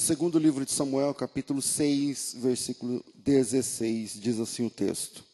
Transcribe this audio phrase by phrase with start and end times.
[0.00, 5.24] Segundo livro de Samuel, capítulo 6, versículo 16, diz assim o texto.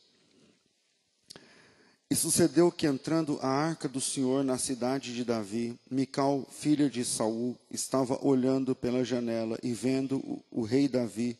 [2.10, 7.04] E sucedeu que entrando a arca do Senhor na cidade de Davi, Mical, filha de
[7.04, 11.38] Saul, estava olhando pela janela e vendo o, o rei Davi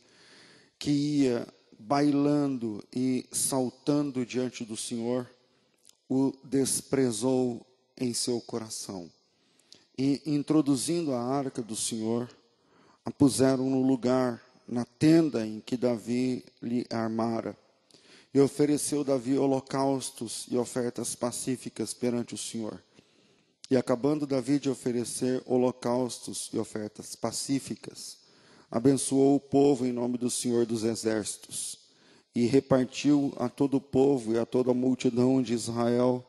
[0.79, 1.49] que ia
[1.79, 5.27] bailando e saltando diante do Senhor,
[6.11, 7.67] o desprezou
[7.97, 9.11] em seu coração.
[9.97, 12.29] E introduzindo a arca do Senhor,
[13.05, 17.57] a puseram no lugar, na tenda em que Davi lhe armara.
[18.33, 22.83] E ofereceu Davi holocaustos e ofertas pacíficas perante o Senhor.
[23.71, 28.19] E acabando Davi de oferecer holocaustos e ofertas pacíficas,
[28.71, 31.79] abençoou o povo em nome do Senhor dos Exércitos,
[32.35, 36.27] e repartiu a todo o povo e a toda a multidão de Israel,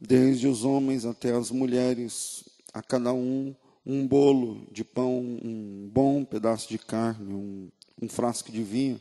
[0.00, 2.42] desde os homens até as mulheres,
[2.74, 3.54] a cada um
[3.86, 7.68] um bolo de pão, um bom pedaço de carne, um,
[8.02, 9.00] um frasco de vinho.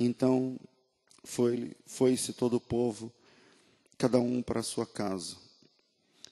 [0.00, 0.58] Então
[1.22, 3.12] foi, foi-se todo o povo,
[3.98, 5.36] cada um para a sua casa.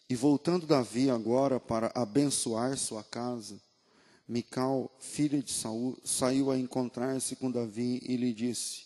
[0.08, 3.61] E voltando Davi agora para abençoar sua casa,
[4.27, 8.84] Mical, filha de Saul, saiu a encontrar-se com Davi e lhe disse: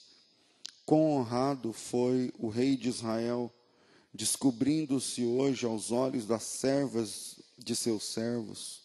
[0.84, 3.52] Quão honrado foi o rei de Israel,
[4.12, 8.82] descobrindo-se hoje aos olhos das servas de seus servos,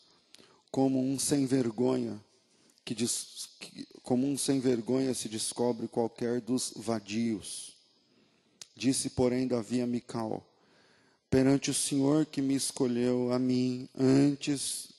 [0.72, 2.20] como um sem vergonha,
[2.86, 7.76] que, diz, que como um sem vergonha se descobre qualquer dos vadios.
[8.76, 10.44] Disse, porém, Davi a Mical:
[11.30, 14.90] Perante o Senhor que me escolheu a mim antes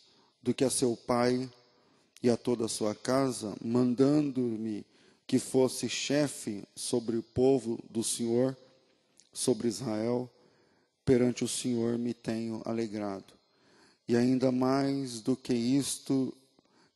[0.42, 1.50] do que a seu pai
[2.22, 4.84] e a toda a sua casa, mandando-me
[5.26, 8.56] que fosse chefe sobre o povo do Senhor,
[9.32, 10.30] sobre Israel,
[11.04, 13.39] perante o Senhor me tenho alegrado.
[14.10, 16.36] E ainda mais do que isto,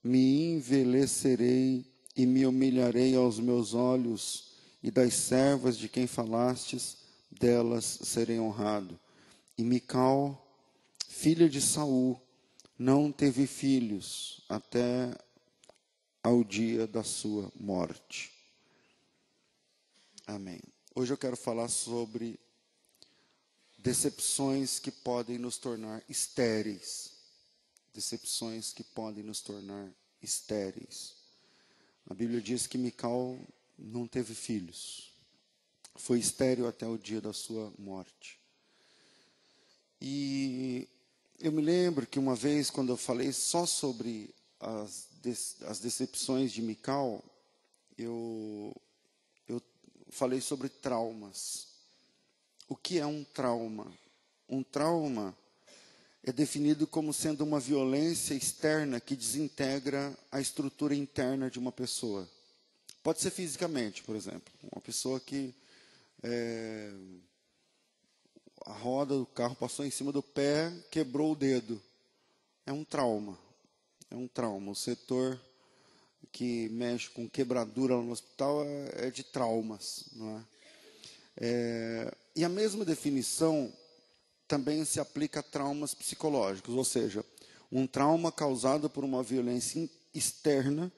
[0.03, 4.49] me envelhecerei e me humilharei aos meus olhos,
[4.83, 6.97] e das servas de quem falastes,
[7.31, 8.99] delas serei honrado.
[9.57, 10.45] E Mical,
[11.07, 12.21] filha de Saul,
[12.77, 15.17] não teve filhos até
[16.21, 18.33] ao dia da sua morte.
[20.27, 20.59] Amém.
[20.97, 22.41] Hoje eu quero falar sobre
[23.85, 27.11] decepções que podem nos tornar estéreis.
[27.93, 31.13] Decepções que podem nos tornar estéreis.
[32.09, 33.39] A Bíblia diz que Mical
[33.79, 35.13] não teve filhos.
[35.97, 38.41] Foi estéril até o dia da sua morte.
[40.01, 40.89] E
[41.39, 45.09] eu me lembro que uma vez, quando eu falei só sobre as,
[45.67, 47.23] as decepções de Mical,
[47.99, 48.75] eu,
[49.47, 49.63] eu
[50.09, 51.74] falei sobre traumas.
[52.75, 53.87] O que é um trauma?
[54.49, 55.33] Um trauma
[56.25, 62.29] é definido como sendo uma violência externa que desintegra a estrutura interna de uma pessoa.
[63.01, 64.53] Pode ser fisicamente, por exemplo.
[64.61, 65.55] Uma pessoa que
[66.21, 66.93] é,
[68.67, 71.81] a roda do carro passou em cima do pé, quebrou o dedo.
[72.67, 73.39] É um trauma.
[74.11, 74.73] É um trauma.
[74.73, 75.41] O setor
[76.33, 80.07] que mexe com quebradura no hospital é, é de traumas.
[80.15, 80.54] Não é?
[81.37, 83.73] É, e a mesma definição
[84.47, 87.25] também se aplica a traumas psicológicos, ou seja,
[87.71, 90.93] um trauma causado por uma violência externa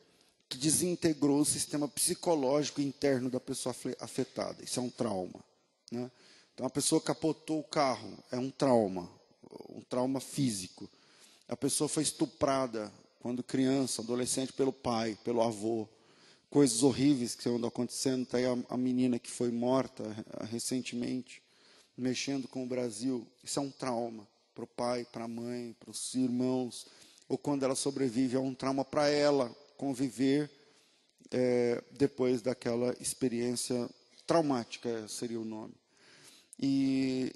[0.48, 4.62] que desintegrou o sistema psicológico interno da pessoa afetada.
[4.62, 5.42] Isso é um trauma.
[5.91, 6.10] Né?
[6.54, 9.10] Então, a pessoa capotou o carro, é um trauma,
[9.70, 10.88] um trauma físico.
[11.48, 15.88] A pessoa foi estuprada quando criança, adolescente, pelo pai, pelo avô
[16.50, 18.22] coisas horríveis que andam acontecendo.
[18.22, 20.04] Está aí a, a menina que foi morta
[20.50, 21.42] recentemente,
[21.96, 23.26] mexendo com o Brasil.
[23.42, 26.86] Isso é um trauma para o pai, para a mãe, para os irmãos.
[27.28, 30.50] Ou quando ela sobrevive, é um trauma para ela conviver
[31.30, 33.88] é, depois daquela experiência
[34.26, 35.74] traumática, seria o nome.
[36.58, 37.32] E,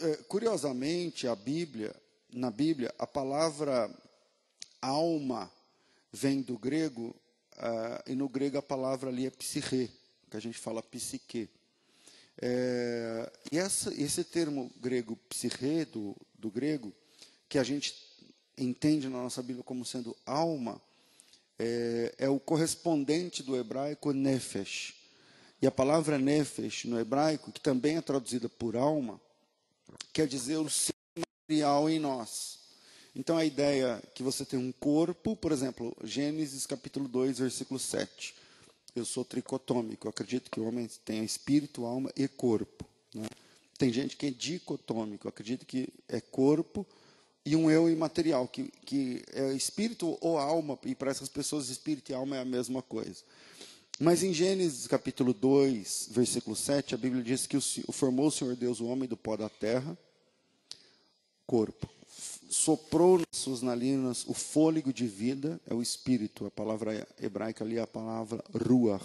[0.00, 1.94] é, curiosamente, a Bíblia,
[2.32, 3.90] na Bíblia, a palavra
[4.80, 5.50] alma
[6.12, 7.14] vem do grego
[7.58, 9.90] Uh, e no grego a palavra ali é psique,
[10.30, 11.50] que a gente fala psique.
[12.40, 16.92] É, e essa, esse termo grego psique, do, do grego,
[17.48, 17.96] que a gente
[18.56, 20.80] entende na nossa Bíblia como sendo alma,
[21.58, 24.94] é, é o correspondente do hebraico nefesh.
[25.60, 29.20] E a palavra nefesh no hebraico, que também é traduzida por alma,
[30.12, 32.57] quer dizer o ser material em nós.
[33.18, 38.32] Então a ideia que você tem um corpo, por exemplo, Gênesis capítulo 2, versículo 7.
[38.94, 42.86] Eu sou tricotômico, eu acredito que o homem tem espírito, alma e corpo.
[43.12, 43.26] Né?
[43.76, 46.86] Tem gente que é dicotômico, acredita que é corpo
[47.44, 52.12] e um eu imaterial, que, que é espírito ou alma, e para essas pessoas espírito
[52.12, 53.24] e alma é a mesma coisa.
[53.98, 58.54] Mas em Gênesis capítulo 2, versículo 7, a Bíblia diz que o, formou o Senhor
[58.54, 59.98] Deus o homem do pó da terra,
[61.44, 61.97] corpo.
[62.48, 66.46] Soprou nas suas narinas o fôlego de vida, é o espírito.
[66.46, 69.04] A palavra hebraica ali é a palavra ruach,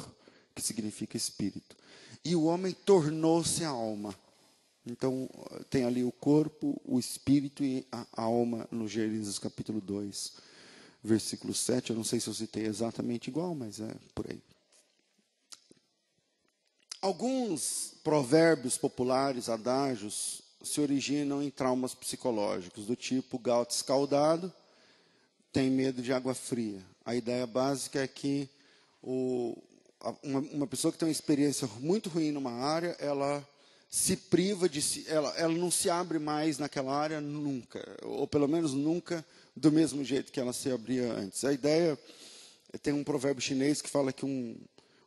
[0.56, 1.75] que significa espírito.
[2.24, 4.16] E o homem tornou-se alma.
[4.86, 5.30] Então,
[5.69, 10.34] tem ali o corpo, o espírito e a alma no Gênesis capítulo 2,
[11.01, 11.89] versículo 7.
[11.89, 14.42] Eu não sei se eu citei exatamente igual, mas é por aí.
[17.01, 24.51] Alguns provérbios populares, adágios, se originam em traumas psicológicos, do tipo gato escaldado
[25.51, 26.81] tem medo de água fria.
[27.06, 28.50] A ideia básica é que
[29.04, 29.56] o,
[30.24, 33.48] uma, uma pessoa que tem uma experiência muito ruim numa área, ela
[33.89, 38.48] se priva de si, ela, ela não se abre mais naquela área nunca, ou pelo
[38.48, 39.24] menos nunca
[39.56, 41.45] do mesmo jeito que ela se abria antes.
[41.45, 42.00] A ideia
[42.81, 44.57] tem um provérbio chinês que fala que um,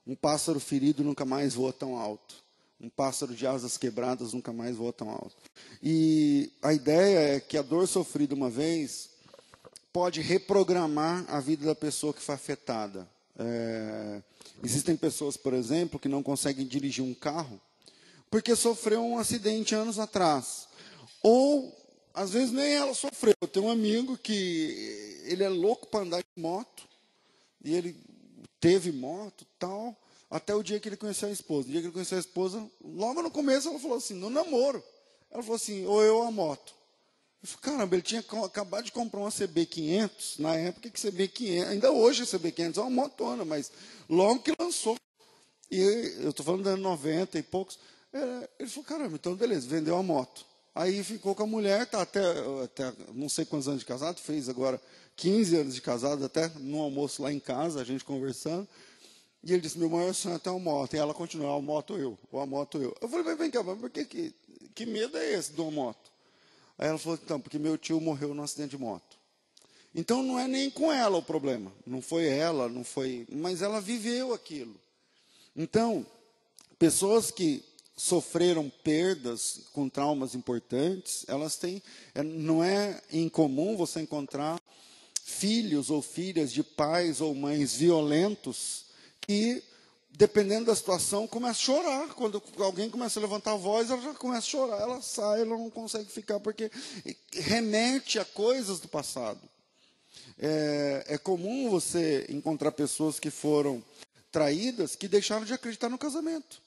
[0.07, 2.46] um pássaro ferido nunca mais voa tão alto.
[2.81, 5.37] Um pássaro de asas quebradas nunca mais voa tão alto.
[5.83, 9.11] E a ideia é que a dor sofrida uma vez
[9.93, 13.09] pode reprogramar a vida da pessoa que foi afetada.
[13.39, 14.23] É,
[14.63, 17.61] existem pessoas, por exemplo, que não conseguem dirigir um carro
[18.31, 20.69] porque sofreu um acidente anos atrás.
[21.23, 21.75] Ou,
[22.13, 23.35] às vezes, nem ela sofreu.
[23.41, 26.85] Eu tenho um amigo que ele é louco para andar de moto,
[27.65, 27.97] e ele
[28.61, 29.97] teve moto tal,
[30.31, 31.67] até o dia que ele conheceu a esposa.
[31.67, 34.83] No dia que ele conheceu a esposa, logo no começo ela falou assim, no namoro.
[35.31, 36.75] Ela falou assim, ou eu ou a moto.
[37.43, 41.93] Eu falei, caramba, ele tinha acabado de comprar uma CB500, na época que CB500, ainda
[41.93, 43.71] hoje a CB500 é uma motona, mas
[44.09, 44.97] logo que lançou.
[45.71, 45.79] E
[46.21, 47.79] eu estou falando de anos 90 e poucos.
[48.13, 50.45] É, ele falou, caramba, então beleza, vendeu a moto.
[50.75, 52.21] Aí ficou com a mulher, tá até,
[52.63, 54.81] até não sei quantos anos de casado, fez agora
[55.17, 58.69] 15 anos de casado, até no almoço lá em casa, a gente conversando.
[59.47, 60.95] E ele disse, meu maior sonho é ter uma moto.
[60.95, 62.93] E ela continuou, a moto eu, ou a moto eu.
[63.01, 64.35] Eu falei, vem cá, mas por que, que,
[64.75, 66.11] que medo é esse de uma moto?
[66.77, 69.17] Aí ela falou, então, porque meu tio morreu num acidente de moto.
[69.95, 71.73] Então não é nem com ela o problema.
[71.87, 73.25] Não foi ela, não foi.
[73.31, 74.75] Mas ela viveu aquilo.
[75.55, 76.05] Então,
[76.77, 77.63] pessoas que
[77.97, 81.81] sofreram perdas com traumas importantes, elas têm,
[82.17, 84.61] é, não é incomum você encontrar
[85.25, 88.86] filhos ou filhas de pais ou mães violentos
[89.27, 89.63] que,
[90.11, 92.09] dependendo da situação, começam a chorar.
[92.15, 95.57] Quando alguém começa a levantar a voz, ela já começa a chorar, ela sai, ela
[95.57, 96.71] não consegue ficar, porque
[97.33, 99.41] remete a coisas do passado.
[100.39, 103.83] É, é comum você encontrar pessoas que foram
[104.31, 106.61] traídas que deixaram de acreditar no casamento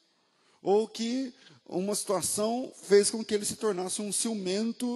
[0.61, 1.33] ou que
[1.67, 4.87] uma situação fez com que ele se tornasse um ciumento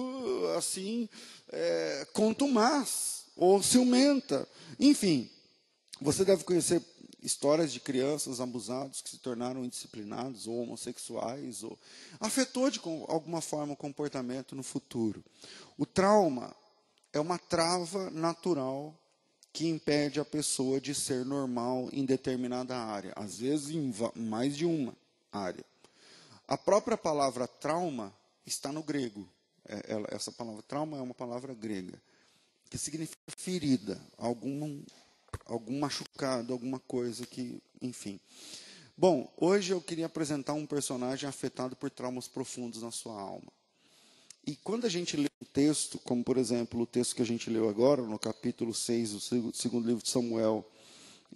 [0.56, 1.08] assim
[1.52, 4.46] é, contumaz ou ciumenta.
[4.78, 5.30] Enfim,
[6.00, 6.82] você deve conhecer
[7.24, 11.78] histórias de crianças abusados que se tornaram indisciplinados ou homossexuais ou
[12.20, 12.78] afetou de
[13.08, 15.24] alguma forma o comportamento no futuro.
[15.78, 16.54] O trauma
[17.12, 18.94] é uma trava natural
[19.52, 24.66] que impede a pessoa de ser normal em determinada área, às vezes em mais de
[24.66, 24.94] uma
[25.32, 25.64] área.
[26.46, 28.12] A própria palavra trauma
[28.44, 29.26] está no grego.
[29.66, 31.98] É, essa palavra trauma é uma palavra grega,
[32.68, 34.82] que significa ferida, algum,
[35.46, 38.18] algum machucado, alguma coisa que, enfim.
[38.96, 43.52] Bom, hoje eu queria apresentar um personagem afetado por traumas profundos na sua alma.
[44.46, 47.48] E quando a gente lê um texto, como por exemplo o texto que a gente
[47.48, 50.64] leu agora, no capítulo 6 do segundo livro de Samuel,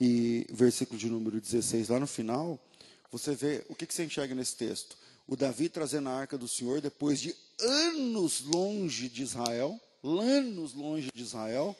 [0.00, 2.61] e versículo de número 16, lá no final,
[3.11, 4.97] você vê, o que, que você enxerga nesse texto?
[5.26, 11.11] O Davi trazendo a arca do Senhor depois de anos longe de Israel, anos longe
[11.12, 11.76] de Israel,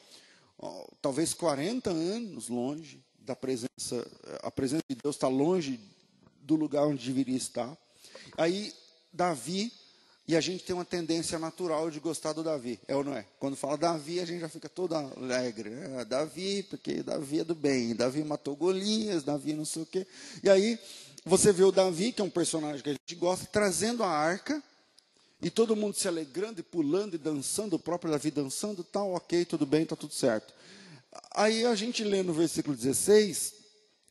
[1.01, 4.05] talvez 40 anos longe da presença,
[4.41, 5.79] a presença de Deus está longe
[6.41, 7.77] do lugar onde deveria estar.
[8.37, 8.73] Aí
[9.13, 9.71] Davi,
[10.27, 13.25] e a gente tem uma tendência natural de gostar do Davi, é ou não é?
[13.39, 15.69] Quando fala Davi, a gente já fica todo alegre.
[15.69, 16.05] Né?
[16.05, 20.05] Davi, porque Davi é do bem, Davi matou Golias, Davi não sei o quê.
[20.43, 20.79] E aí
[21.25, 24.61] você vê o Davi, que é um personagem que a gente gosta, trazendo a arca,
[25.41, 29.45] e todo mundo se alegrando e pulando e dançando, o próprio Davi dançando, tal, ok,
[29.45, 30.53] tudo bem, está tudo certo.
[31.31, 33.55] Aí a gente lê no versículo 16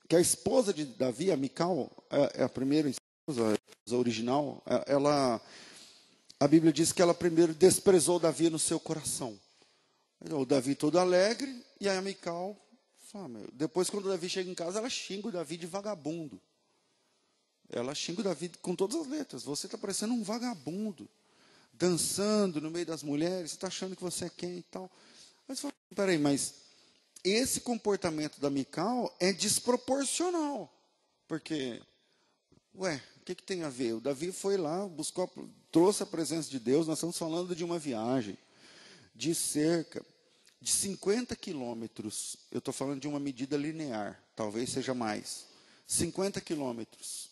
[0.09, 3.59] que a esposa de Davi, a Mical, é, é a primeira esposa,
[3.91, 5.41] a original, é, ela,
[6.41, 9.39] a Bíblia diz que ela primeiro desprezou Davi no seu coração.
[10.31, 12.57] O Davi todo alegre, e a Mical,
[13.53, 16.41] depois quando o Davi chega em casa, ela xinga o Davi de vagabundo.
[17.69, 19.43] Ela xinga o Davi com todas as letras.
[19.45, 21.09] Você está parecendo um vagabundo.
[21.79, 24.91] Dançando no meio das mulheres, está achando que você é quem e tal.
[25.47, 26.55] Mas fala, peraí, mas
[27.23, 30.73] esse comportamento da Mical é desproporcional.
[31.27, 31.81] Porque,
[32.75, 33.95] ué, o que, que tem a ver?
[33.95, 35.31] O Davi foi lá, buscou,
[35.71, 38.37] trouxe a presença de Deus, nós estamos falando de uma viagem
[39.15, 40.05] de cerca
[40.61, 42.37] de 50 quilômetros.
[42.51, 45.47] Eu estou falando de uma medida linear, talvez seja mais.
[45.87, 47.28] 50 quilômetros.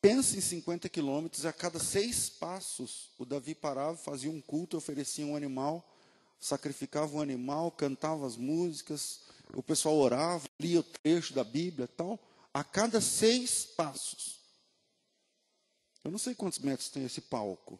[0.00, 5.26] Pensa em 50 quilômetros, a cada seis passos, o Davi parava, fazia um culto, oferecia
[5.26, 5.84] um animal,
[6.38, 9.20] sacrificava um animal, cantava as músicas,
[9.54, 12.20] o pessoal orava, lia o trecho da Bíblia tal,
[12.52, 14.40] a cada seis passos.
[16.04, 17.78] Eu não sei quantos metros tem esse palco,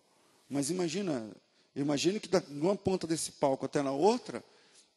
[0.48, 1.30] mas imagina,
[1.74, 4.42] imagine que de uma ponta desse palco até na outra,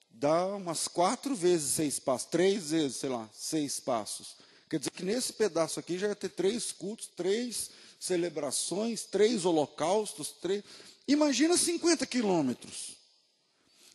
[0.09, 4.35] dá umas quatro vezes seis passos, três vezes, sei lá, seis passos.
[4.69, 10.29] Quer dizer que nesse pedaço aqui já ia ter três cultos, três celebrações, três holocaustos,
[10.29, 10.63] três.
[11.07, 12.95] Imagina 50 quilômetros.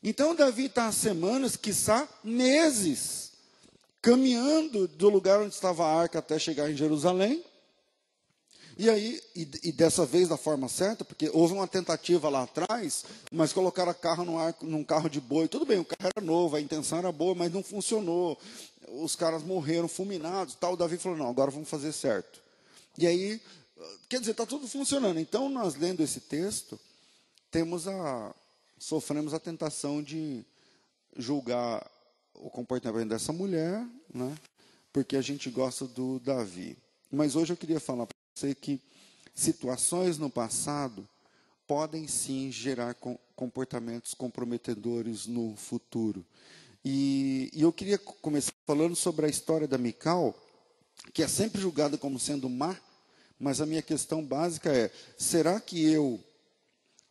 [0.03, 3.33] Então Davi está há semanas, quiçá meses,
[4.03, 7.43] caminhando do lugar onde estava a arca até chegar em Jerusalém.
[8.77, 13.05] E aí, e, e, dessa vez da forma certa, porque houve uma tentativa lá atrás,
[13.31, 15.47] mas colocaram a carro num, arco, num carro de boi.
[15.47, 18.39] Tudo bem, o carro era novo, a intenção era boa, mas não funcionou.
[18.89, 20.55] Os caras morreram fulminados.
[20.55, 20.73] Tal.
[20.73, 22.41] O Davi falou: não, agora vamos fazer certo.
[22.99, 23.41] E aí,
[24.09, 25.21] quer dizer, está tudo funcionando.
[25.21, 26.79] Então, nós lendo esse texto,
[27.51, 28.35] temos a,
[28.79, 30.45] sofremos a tentação de
[31.17, 31.89] julgar
[32.35, 34.35] o comportamento dessa mulher, né?
[34.93, 36.77] porque a gente gosta do Davi.
[37.11, 38.81] Mas hoje eu queria falar sei que
[39.35, 41.09] situações no passado
[41.67, 42.95] podem sim gerar
[43.35, 46.25] comportamentos comprometedores no futuro.
[46.85, 50.39] E, e, eu queria começar falando sobre a história da Mical,
[51.13, 52.77] que é sempre julgada como sendo má,
[53.39, 56.23] mas a minha questão básica é: será que eu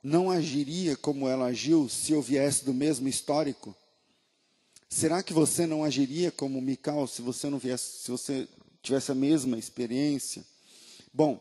[0.04, 3.76] não agiria como ela agiu se eu viesse do mesmo histórico?
[4.88, 8.48] Será que você não agiria como Mical se você não viesse, se você
[8.84, 10.46] tivesse a mesma experiência?
[11.14, 11.40] Bom,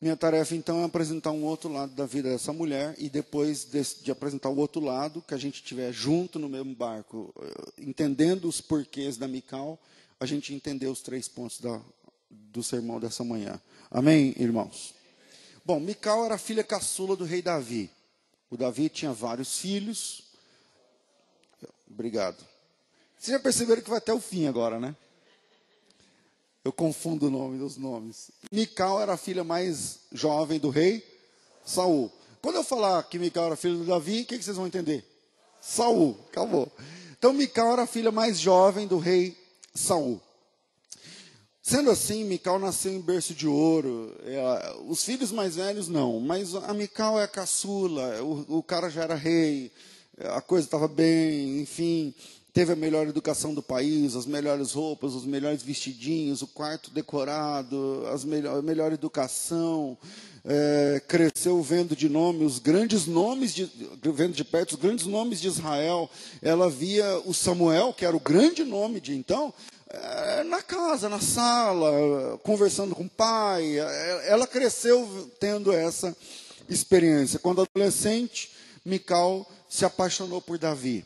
[0.00, 3.82] minha tarefa então é apresentar um outro lado da vida dessa mulher e depois de,
[4.02, 8.48] de apresentar o outro lado, que a gente estiver junto no mesmo barco, eh, entendendo
[8.48, 9.78] os porquês da Mical,
[10.18, 11.78] a gente entender os três pontos da,
[12.30, 13.60] do sermão dessa manhã.
[13.90, 14.94] Amém, irmãos?
[15.62, 17.90] Bom, Mical era filha caçula do rei Davi.
[18.50, 20.22] O Davi tinha vários filhos.
[21.90, 22.42] Obrigado.
[23.18, 24.96] Vocês já perceberam que vai até o fim agora, né?
[26.66, 28.28] Eu confundo o nome dos nomes.
[28.50, 31.00] Mical era a filha mais jovem do rei
[31.64, 32.10] Saul.
[32.42, 35.04] Quando eu falar que Mical era filha do Davi, o que, vocês vão entender?
[35.60, 36.68] Saul, acabou.
[37.16, 39.38] Então Mical era a filha mais jovem do rei
[39.76, 40.20] Saul.
[41.62, 44.12] Sendo assim, Mical nasceu em berço de ouro.
[44.24, 48.20] É, os filhos mais velhos não, mas a Mical é a caçula.
[48.48, 49.70] O cara já era rei,
[50.18, 52.12] a coisa estava bem, enfim
[52.56, 58.02] teve a melhor educação do país, as melhores roupas, os melhores vestidinhos, o quarto decorado,
[58.10, 59.94] as melhor, a melhor educação,
[60.42, 63.70] é, cresceu vendo de nome os grandes nomes, de,
[64.04, 66.08] vendo de perto os grandes nomes de Israel.
[66.40, 69.52] Ela via o Samuel, que era o grande nome de então,
[69.90, 73.78] é, na casa, na sala, conversando com o pai.
[73.78, 76.16] É, ela cresceu tendo essa
[76.70, 77.38] experiência.
[77.38, 78.50] Quando adolescente,
[78.82, 81.04] Mical se apaixonou por Davi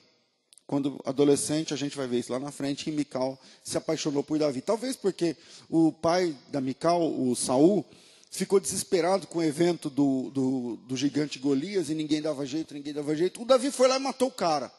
[0.70, 4.38] quando adolescente, a gente vai ver isso lá na frente, que Mical se apaixonou por
[4.38, 4.60] Davi.
[4.60, 5.36] Talvez porque
[5.68, 7.84] o pai da Mical, o Saul,
[8.30, 12.92] ficou desesperado com o evento do, do, do, gigante Golias e ninguém dava jeito, ninguém
[12.92, 13.42] dava jeito.
[13.42, 14.70] O Davi foi lá e matou o cara.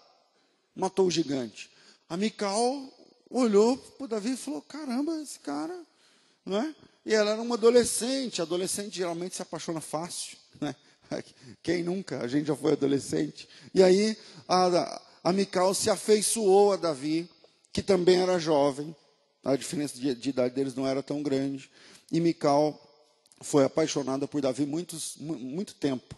[0.74, 1.69] Matou o gigante.
[2.07, 2.89] A Mical
[3.29, 5.77] olhou para o Davi e falou: caramba, esse cara.
[6.45, 6.74] Não é?
[7.05, 8.41] E ela era uma adolescente.
[8.41, 10.38] Adolescente geralmente se apaixona fácil.
[10.62, 10.74] Né?
[11.62, 12.21] Quem nunca?
[12.21, 13.45] A gente já foi adolescente.
[13.74, 14.17] E aí
[14.48, 17.29] a, a Mical se afeiçoou a Davi,
[17.71, 18.95] que também era jovem,
[19.43, 21.69] a diferença de, de idade deles não era tão grande,
[22.11, 22.79] e Mical
[23.41, 26.15] foi apaixonada por Davi muitos, muito tempo.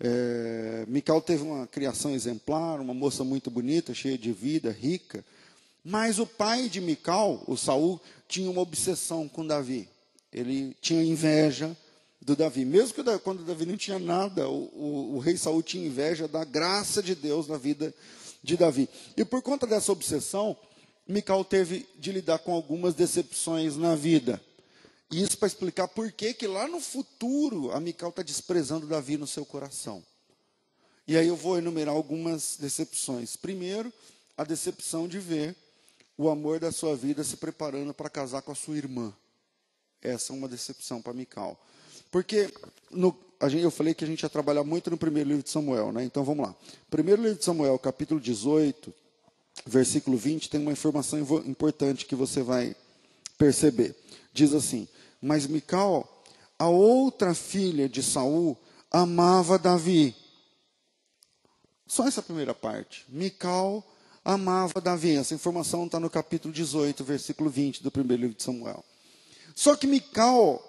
[0.00, 5.24] É, Mical teve uma criação exemplar, uma moça muito bonita, cheia de vida, rica,
[5.84, 9.88] mas o pai de Mical, o Saul, tinha uma obsessão com Davi.
[10.32, 11.74] Ele tinha inveja
[12.20, 12.64] do Davi.
[12.64, 16.44] Mesmo que quando Davi não tinha nada, o, o, o rei Saul tinha inveja da
[16.44, 17.94] graça de Deus na vida
[18.42, 18.88] de Davi.
[19.16, 20.56] E por conta dessa obsessão,
[21.06, 24.40] Mical teve de lidar com algumas decepções na vida.
[25.10, 29.16] E isso para explicar por que, que lá no futuro a Mical está desprezando Davi
[29.16, 30.04] no seu coração.
[31.06, 33.34] E aí eu vou enumerar algumas decepções.
[33.34, 33.90] Primeiro,
[34.36, 35.56] a decepção de ver
[36.18, 39.14] o amor da sua vida se preparando para casar com a sua irmã.
[40.02, 41.58] Essa é uma decepção para Mical.
[42.10, 42.52] Porque
[42.90, 45.92] no, gente, eu falei que a gente ia trabalhar muito no primeiro livro de Samuel,
[45.92, 46.02] né?
[46.02, 46.54] Então vamos lá.
[46.90, 48.92] Primeiro livro de Samuel, capítulo 18,
[49.64, 52.74] versículo 20, tem uma informação importante que você vai
[53.36, 53.94] perceber.
[54.32, 54.88] Diz assim:
[55.22, 56.24] Mas Mical,
[56.58, 58.58] a outra filha de Saul,
[58.90, 60.16] amava Davi.
[61.86, 63.04] Só essa primeira parte.
[63.08, 63.84] Mical
[64.24, 65.16] amava Davi.
[65.16, 68.84] Essa informação está no capítulo 18, versículo 20 do primeiro livro de Samuel.
[69.54, 70.62] Só que Mical,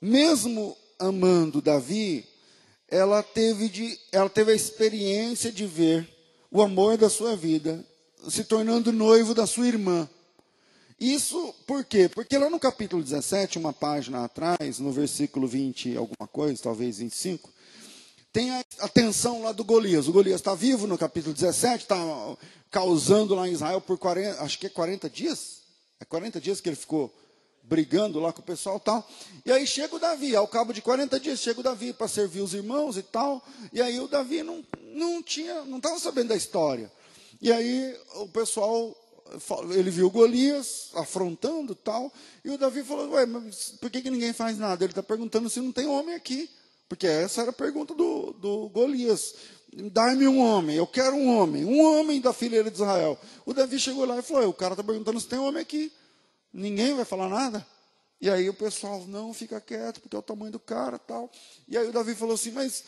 [0.00, 2.26] mesmo amando Davi,
[2.88, 6.08] ela teve, de, ela teve a experiência de ver
[6.50, 7.84] o amor da sua vida
[8.28, 10.08] se tornando noivo da sua irmã.
[10.98, 12.08] Isso por quê?
[12.08, 17.50] Porque lá no capítulo 17, uma página atrás, no versículo 20, alguma coisa, talvez 25,
[18.32, 20.08] tem a, a tensão lá do Golias.
[20.08, 21.96] O Golias está vivo no capítulo 17, está
[22.70, 25.62] causando lá em Israel por 40, acho que é 40 dias.
[26.00, 27.14] É 40 dias que ele ficou
[27.64, 29.08] brigando lá com o pessoal e tal.
[29.44, 32.40] E aí chega o Davi, ao cabo de 40 dias chega o Davi para servir
[32.40, 33.42] os irmãos e tal.
[33.72, 36.90] E aí o Davi não, não tinha, não estava sabendo da história.
[37.40, 38.96] E aí o pessoal,
[39.74, 42.12] ele viu Golias afrontando tal.
[42.44, 44.84] E o Davi falou, ué, mas por que, que ninguém faz nada?
[44.84, 46.50] Ele está perguntando se não tem homem aqui.
[46.88, 49.34] Porque essa era a pergunta do, do Golias.
[49.90, 53.18] Dá-me um homem, eu quero um homem, um homem da fileira de Israel.
[53.44, 55.90] O Davi chegou lá e falou: o cara está perguntando se tem homem aqui.
[56.54, 57.66] Ninguém vai falar nada?
[58.20, 61.28] E aí o pessoal, não, fica quieto, porque é o tamanho do cara tal.
[61.66, 62.84] E aí o Davi falou assim, mas,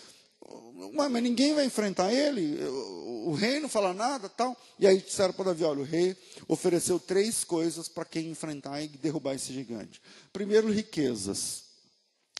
[0.92, 2.64] mas ninguém vai enfrentar ele?
[2.64, 4.56] O, rei não fala nada tal.
[4.78, 8.86] E aí disseram para Davi, olha, o rei ofereceu três coisas para quem enfrentar e
[8.86, 10.00] derrubar esse gigante.
[10.32, 11.64] Primeiro, riquezas.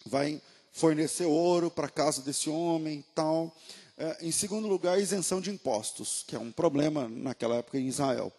[0.07, 0.41] Vai
[0.71, 3.53] fornecer ouro para a casa desse homem tal.
[3.99, 8.33] É, em segundo lugar, isenção de impostos, que é um problema naquela época em Israel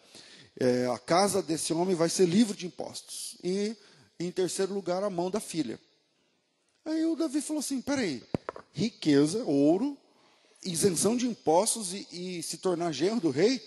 [0.58, 3.36] é, a casa desse homem vai ser livre de impostos.
[3.42, 3.76] E,
[4.18, 5.78] em terceiro lugar, a mão da filha.
[6.84, 8.22] Aí o Davi falou assim: peraí,
[8.72, 9.96] riqueza, ouro,
[10.64, 13.62] isenção de impostos e, e se tornar genro do rei?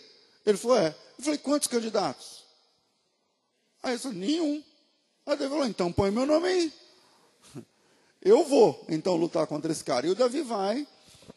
[0.45, 0.95] Ele falou: é.
[1.17, 2.43] Eu falei: quantos candidatos?
[3.81, 4.63] Aí ele falou: nenhum.
[5.25, 6.73] Aí Davi falou: então põe meu nome aí.
[8.21, 10.05] Eu vou, então, lutar contra esse cara.
[10.05, 10.87] E o Davi vai,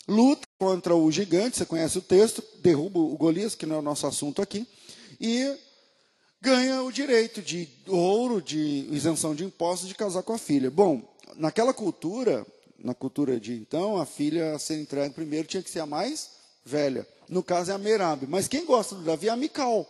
[0.07, 3.83] luta contra o gigante, você conhece o texto, derruba o Golias, que não é o
[3.83, 4.67] nosso assunto aqui
[5.21, 5.57] e
[6.41, 10.71] ganha o direito de ouro, de isenção de impostos, de casar com a filha.
[10.71, 11.03] Bom,
[11.37, 12.47] naquela cultura,
[12.79, 16.31] na cultura de então, a filha a ser entregue primeiro tinha que ser a mais
[16.65, 17.09] velha.
[17.29, 18.27] No caso é a Merab.
[18.27, 19.87] Mas quem gosta do Davi é a Mical.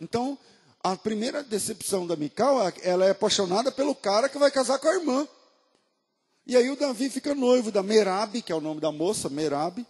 [0.00, 0.38] Então,
[0.82, 4.94] a primeira decepção da Mical, ela é apaixonada pelo cara que vai casar com a
[4.94, 5.28] irmã.
[6.46, 9.84] E aí o Davi fica noivo da Merab, que é o nome da moça, Merab,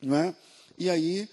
[0.00, 0.34] não é?
[0.78, 1.28] E aí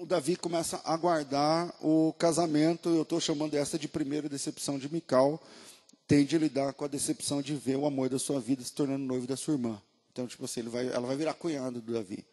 [0.00, 4.90] o Davi começa a aguardar o casamento, eu estou chamando essa de primeira decepção de
[4.90, 5.38] Mical,
[6.08, 9.04] tem de lidar com a decepção de ver o amor da sua vida se tornando
[9.04, 9.80] noivo da sua irmã.
[10.10, 12.24] Então, tipo assim, vai, ela vai virar cunhada do Davi.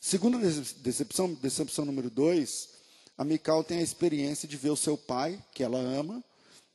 [0.00, 0.36] Segunda
[0.78, 2.70] decepção, decepção número dois,
[3.16, 6.20] a Mical tem a experiência de ver o seu pai, que ela ama,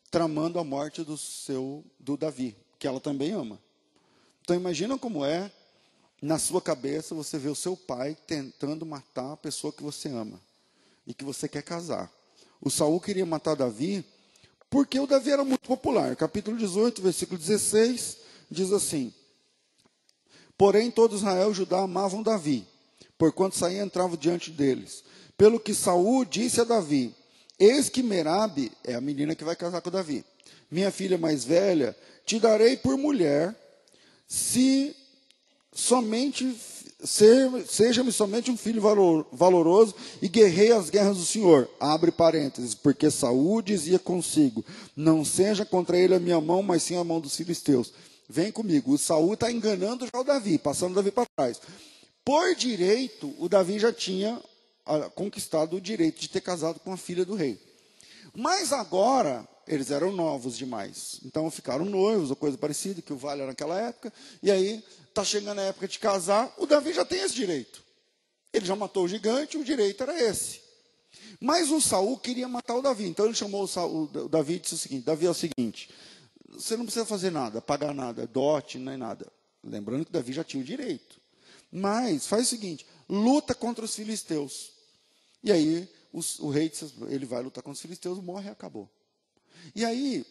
[0.10, 3.60] tramando a morte do seu do Davi, que ela também ama.
[4.44, 5.52] Então imagina como é
[6.22, 10.40] na sua cabeça você vê o seu pai tentando matar a pessoa que você ama
[11.06, 12.12] e que você quer casar.
[12.62, 14.04] O Saul queria matar Davi
[14.70, 16.16] porque o Davi era muito popular.
[16.16, 18.18] Capítulo 18, versículo 16
[18.50, 19.14] diz assim:
[20.58, 22.68] Porém todo Israel e Judá amavam Davi,
[23.18, 25.04] porquanto saía e entrava diante deles.
[25.38, 27.14] Pelo que Saul disse a Davi:
[27.60, 30.26] Eis que Merabe é a menina que vai casar com Davi.
[30.72, 33.56] Minha filha mais velha, te darei por mulher,
[34.28, 34.96] se
[35.76, 36.58] somente
[37.04, 41.70] seja-me somente um filho valor, valoroso e guerrei as guerras do Senhor.
[41.80, 46.98] Abre parênteses, porque Saúl dizia consigo: Não seja contra ele a minha mão, mas sim
[46.98, 47.94] a mão dos filisteus.
[48.28, 48.94] Vem comigo.
[48.94, 51.62] O Saúl está enganando já o Davi, passando o Davi para trás.
[52.24, 54.42] Por direito, o Davi já tinha
[54.86, 57.60] ah, conquistado o direito de ter casado com a filha do rei.
[58.34, 61.20] Mas agora, eles eram novos demais.
[61.24, 64.12] Então ficaram noivos, ou coisa parecida, que o vale era naquela época.
[64.42, 64.84] E aí
[65.16, 67.82] está chegando a época de casar, o Davi já tem esse direito.
[68.52, 70.60] Ele já matou o gigante, o direito era esse.
[71.40, 73.08] Mas o Saul queria matar o Davi.
[73.08, 75.90] Então ele chamou o, Saul, o Davi e disse o seguinte: Davi é o seguinte,
[76.50, 79.32] você não precisa fazer nada, pagar nada, dote, nem nada.
[79.64, 81.20] Lembrando que Davi já tinha o direito.
[81.72, 84.72] Mas faz o seguinte: luta contra os filisteus.
[85.42, 88.90] E aí os, o rei disse, ele vai lutar contra os filisteus, morre e acabou.
[89.74, 90.26] E aí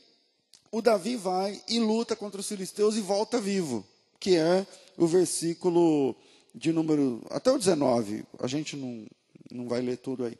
[0.70, 3.86] o Davi vai e luta contra os filisteus e volta vivo
[4.24, 6.16] que é o versículo
[6.54, 8.24] de número até o 19.
[8.38, 9.06] A gente não,
[9.50, 10.38] não vai ler tudo aí.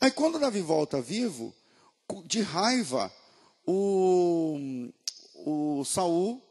[0.00, 1.54] Aí quando Davi volta vivo,
[2.24, 3.12] de raiva,
[3.64, 4.58] o,
[5.46, 6.42] o Saul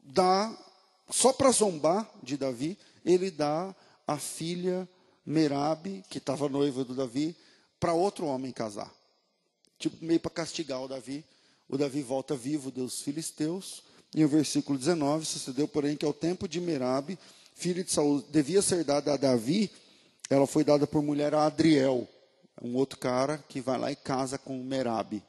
[0.00, 0.52] dá
[1.08, 3.72] só para zombar de Davi, ele dá
[4.08, 4.88] a filha
[5.24, 7.36] Merabe, que estava noiva do Davi,
[7.78, 8.92] para outro homem casar.
[9.78, 11.24] Tipo, meio para castigar o Davi.
[11.68, 13.93] O Davi volta vivo dos filisteus.
[14.14, 17.18] E o versículo 19, sucedeu, porém, que ao tempo de Merabe,
[17.54, 19.70] filha de Saul, devia ser dada a Davi,
[20.30, 22.08] ela foi dada por mulher a Adriel,
[22.62, 25.22] um outro cara que vai lá e casa com Merabe.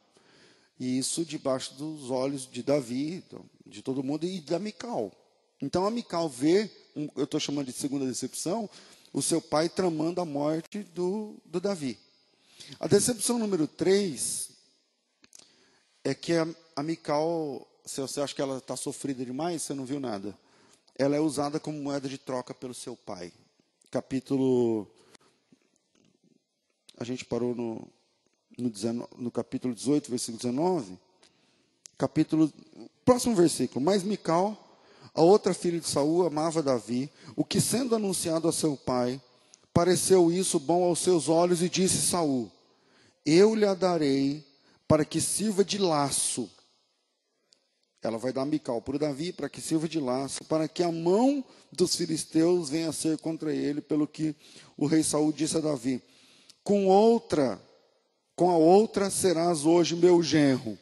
[0.79, 3.23] E isso debaixo dos olhos de Davi,
[3.65, 5.11] de todo mundo, e da Mical.
[5.61, 6.69] Então a Mical vê,
[7.15, 8.69] eu estou chamando de segunda decepção,
[9.13, 11.97] o seu pai tramando a morte do, do Davi.
[12.79, 14.49] A decepção número 3
[16.03, 19.85] é que a, a Mical, se você acha que ela está sofrida demais, você não
[19.85, 20.37] viu nada.
[20.97, 23.31] Ela é usada como moeda de troca pelo seu pai.
[23.91, 24.87] Capítulo.
[26.97, 27.87] A gente parou no,
[28.57, 28.71] no,
[29.17, 30.97] no capítulo 18, versículo 19.
[31.97, 32.51] Capítulo.
[33.03, 33.83] Próximo versículo.
[33.83, 34.65] Mas Mical
[35.15, 39.21] a outra filha de Saul amava Davi, o que sendo anunciado a seu pai,
[39.73, 42.51] pareceu isso bom aos seus olhos e disse Saul:
[43.25, 44.45] Eu lhe darei
[44.85, 46.49] para que sirva de laço.
[48.05, 51.43] Ela vai dar Mical para Davi para que sirva de laço, para que a mão
[51.71, 54.35] dos filisteus venha a ser contra ele, pelo que
[54.77, 56.01] o rei Saul disse a Davi:
[56.63, 57.59] Com outra,
[58.35, 60.77] com a outra serás hoje meu genro.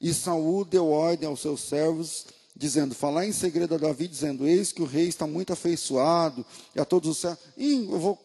[0.00, 2.26] E Saul deu ordem aos seus servos
[2.60, 6.44] dizendo, falar em segredo a Davi, dizendo, eis que o rei está muito afeiçoado,
[6.76, 7.38] e a todos os.
[7.56, 8.20] E eu vou,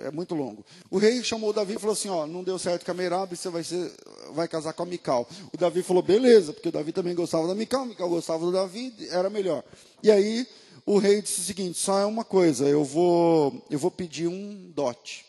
[0.00, 0.66] é muito longo.
[0.90, 3.36] O rei chamou o Davi e falou assim: ó, não deu certo com a Merab,
[3.36, 3.92] você vai, ser,
[4.32, 5.28] vai casar com a Mical.
[5.52, 8.92] O Davi falou, beleza, porque o Davi também gostava da Mical, Mical gostava do Davi,
[9.10, 9.62] era melhor.
[10.02, 10.44] E aí
[10.84, 14.72] o rei disse o seguinte: só é uma coisa, eu vou, eu vou pedir um
[14.74, 15.24] dote.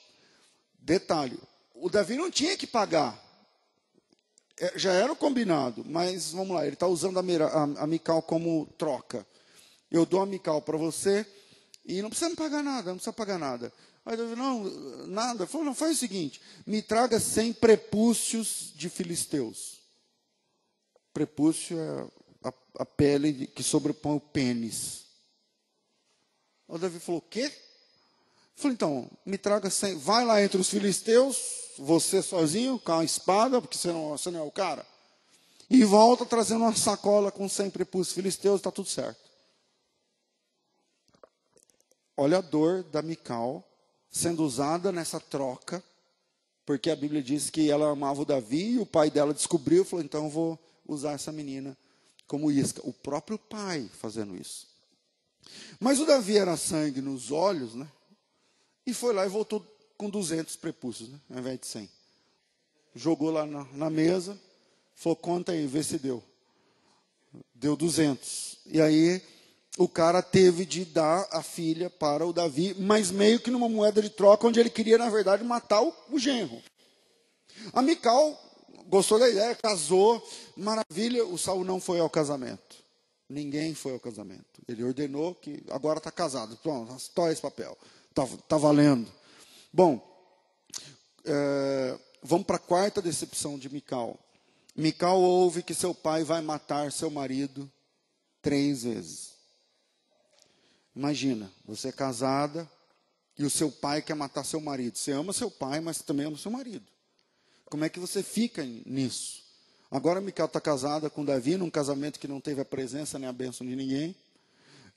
[0.80, 1.38] Detalhe:
[1.76, 3.29] o Davi não tinha que pagar
[4.76, 9.26] já era combinado, mas vamos lá, ele está usando a, a, a Mical como troca.
[9.90, 11.26] Eu dou a Mical para você
[11.86, 13.74] e não precisa me pagar nada, não precisa pagar nada.
[14.06, 14.64] Aí Davi, não,
[15.08, 15.46] nada.
[15.46, 19.80] Falou, não, faz o seguinte, me traga 100 prepúcios de filisteus.
[21.14, 25.06] Prepúcio é a, a pele que sobrepõe o pênis.
[26.68, 27.52] O Davi falou, o quê?
[28.56, 31.38] Falei, então, me traga 100, vai lá entre os filisteus,
[31.80, 34.86] você sozinho, com a espada, porque você não, você não é o cara,
[35.70, 39.30] e volta trazendo uma sacola com sempre prepúcios filisteus, está tudo certo.
[42.18, 43.64] Olha a dor da Mical
[44.12, 45.84] sendo usada nessa troca,
[46.66, 49.86] porque a Bíblia diz que ela amava o Davi e o pai dela descobriu e
[49.86, 51.78] falou: então eu vou usar essa menina
[52.28, 52.82] como isca.
[52.84, 54.68] O próprio pai fazendo isso.
[55.80, 57.88] Mas o Davi era sangue nos olhos, né?
[58.86, 59.66] E foi lá e voltou
[60.00, 61.90] com 200 prepúcios, né, ao invés de 100.
[62.96, 64.40] Jogou lá na, na mesa,
[64.96, 66.24] falou, conta aí, vê se deu.
[67.54, 68.60] Deu 200.
[68.68, 69.22] E aí
[69.78, 74.02] o cara teve de dar a filha para o Davi, mas meio que numa moeda
[74.02, 76.64] de troca, onde ele queria, na verdade, matar o, o genro.
[77.74, 78.42] A Mical
[78.88, 82.78] gostou da ideia, casou, maravilha, o Saul não foi ao casamento.
[83.30, 84.62] Ninguém foi ao casamento.
[84.66, 86.56] Ele ordenou que agora está casado.
[86.64, 87.78] Pronto, toma esse papel.
[88.10, 89.19] Está tá valendo.
[89.72, 90.02] Bom,
[91.24, 94.18] é, vamos para a quarta decepção de Mical.
[94.76, 97.72] Mical ouve que seu pai vai matar seu marido
[98.42, 99.34] três vezes.
[100.96, 102.70] Imagina, você é casada
[103.38, 104.98] e o seu pai quer matar seu marido.
[104.98, 106.86] Você ama seu pai, mas também ama seu marido.
[107.66, 109.44] Como é que você fica nisso?
[109.92, 113.34] Agora Mical está casada com Davi num casamento que não teve a presença nem a
[113.34, 114.16] bênção de ninguém.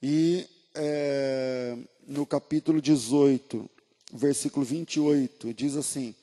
[0.02, 3.68] E é, no capítulo 18,
[4.12, 6.14] versículo 28, diz assim: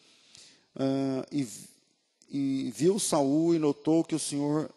[0.75, 1.47] uh, e,
[2.29, 4.69] e viu Saul e notou que o Senhor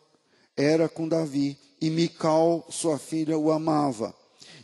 [0.56, 4.14] era com Davi, e Mical, sua filha, o amava.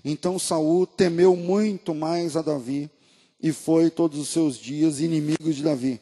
[0.05, 2.91] Então Saul temeu muito mais a Davi,
[3.41, 6.01] e foi todos os seus dias inimigo de Davi.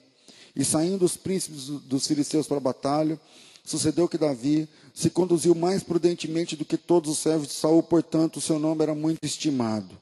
[0.55, 3.21] E saindo os príncipes dos filisteus para a batalha,
[3.65, 8.37] sucedeu que Davi se conduziu mais prudentemente do que todos os servos de Saul, portanto,
[8.37, 9.99] o seu nome era muito estimado.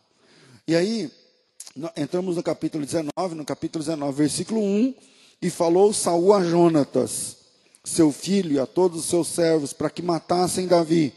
[0.68, 1.10] E aí,
[1.96, 4.94] entramos no capítulo 19, no capítulo 19, versículo 1,
[5.42, 7.36] e falou Saul a Jonatas,
[7.82, 11.12] seu filho, e a todos os seus servos, para que matassem Davi.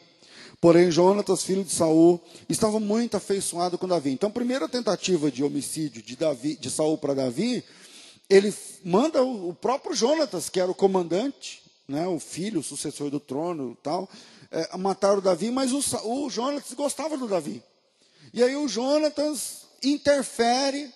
[0.60, 4.10] Porém, Jonatas, filho de Saul, estava muito afeiçoado com Davi.
[4.10, 7.64] Então, a primeira tentativa de homicídio de, Davi, de Saul para Davi,
[8.28, 8.52] ele
[8.84, 13.78] manda o, próprio Jonatas, que era o comandante, né, o filho, o sucessor do trono
[13.84, 14.10] tal,
[14.50, 17.62] é, matar o Davi, mas o, o Jonatas gostava do Davi.
[18.34, 20.92] E aí o Jonatas interfere,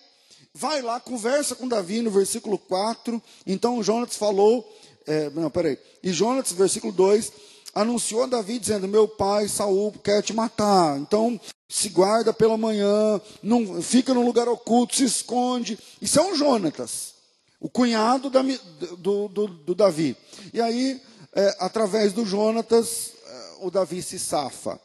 [0.54, 3.22] vai lá, conversa com Davi no versículo 4.
[3.46, 4.66] Então Jonatas falou,
[5.06, 5.78] é, não, peraí.
[6.02, 7.32] E Jonatas, versículo 2,
[7.74, 10.98] anunciou a Davi dizendo: Meu pai Saul quer te matar.
[10.98, 15.78] Então se guarda pela manhã, não, fica num lugar oculto, se esconde.
[16.00, 17.14] Isso é um Jonatas,
[17.58, 18.42] o cunhado da,
[18.98, 20.14] do, do, do, Davi.
[20.52, 21.00] E aí,
[21.34, 24.78] é, através do Jonatas, é, o Davi se safa.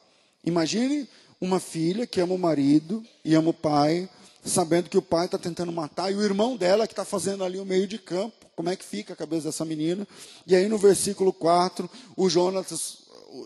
[0.46, 4.10] Imagine uma filha que ama o marido e ama o pai,
[4.44, 7.60] sabendo que o pai está tentando matar, e o irmão dela que está fazendo ali
[7.60, 8.48] o meio de campo.
[8.56, 10.08] Como é que fica a cabeça dessa menina?
[10.48, 13.00] E aí no versículo 4, o Jonatas,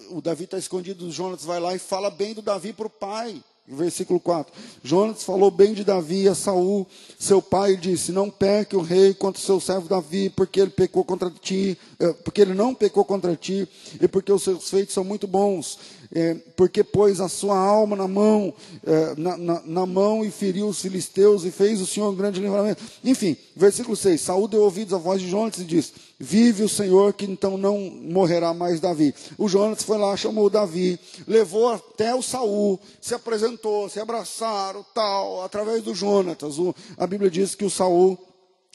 [0.09, 2.89] o Davi está escondido, o Jonatas vai lá e fala bem do Davi para o
[2.89, 3.43] pai.
[3.73, 4.53] Versículo 4.
[4.83, 6.85] Jonas falou bem de Davi a Saul,
[7.17, 10.71] seu pai, e disse: Não peque o rei contra o seu servo Davi, porque ele
[10.71, 13.67] pecou contra ti, eh, porque ele não pecou contra ti,
[14.01, 15.77] e porque os seus feitos são muito bons
[16.13, 18.53] é, porque pôs a sua alma na mão,
[18.85, 22.41] é, na, na, na, mão e feriu os filisteus e fez o Senhor um grande
[22.41, 22.83] livramento.
[23.03, 27.13] Enfim, versículo 6, Saúl deu ouvidos à voz de Jonas e disse, vive o Senhor
[27.13, 29.13] que então não morrerá mais Davi.
[29.37, 35.43] O Jonas foi lá, chamou Davi, levou até o Saul, se apresentou, se abraçaram, tal,
[35.43, 36.59] através do Jonatas.
[36.59, 38.17] O, a Bíblia diz que o Saul,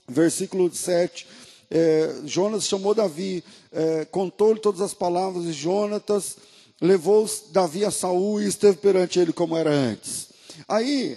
[0.09, 1.27] versículo 7,
[1.71, 6.37] é, Jonas chamou Davi, é, contou-lhe todas as palavras de Jonatas,
[6.81, 10.29] levou Davi a Saul e esteve perante ele como era antes.
[10.67, 11.17] Aí,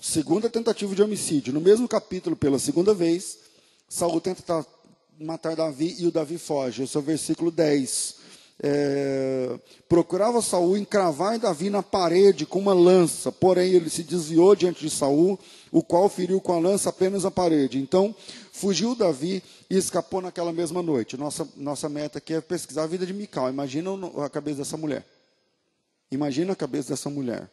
[0.00, 3.38] segunda tentativa de homicídio, no mesmo capítulo, pela segunda vez,
[3.88, 4.66] Saul tenta
[5.20, 6.82] matar Davi e o Davi foge.
[6.82, 8.16] Esse é o versículo 10.
[8.62, 14.80] É, procurava Saul encravar Davi na parede com uma lança, porém ele se desviou diante
[14.80, 15.38] de Saul,
[15.70, 17.78] o qual feriu com a lança apenas a parede.
[17.78, 18.14] Então
[18.52, 21.16] fugiu Davi e escapou naquela mesma noite.
[21.16, 23.50] Nossa, nossa meta aqui é pesquisar a vida de Mical.
[23.50, 23.90] Imagina
[24.24, 25.04] a cabeça dessa mulher.
[26.10, 27.50] Imagina a cabeça dessa mulher.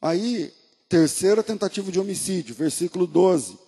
[0.00, 0.52] Aí,
[0.88, 3.67] terceira tentativa de homicídio, versículo 12.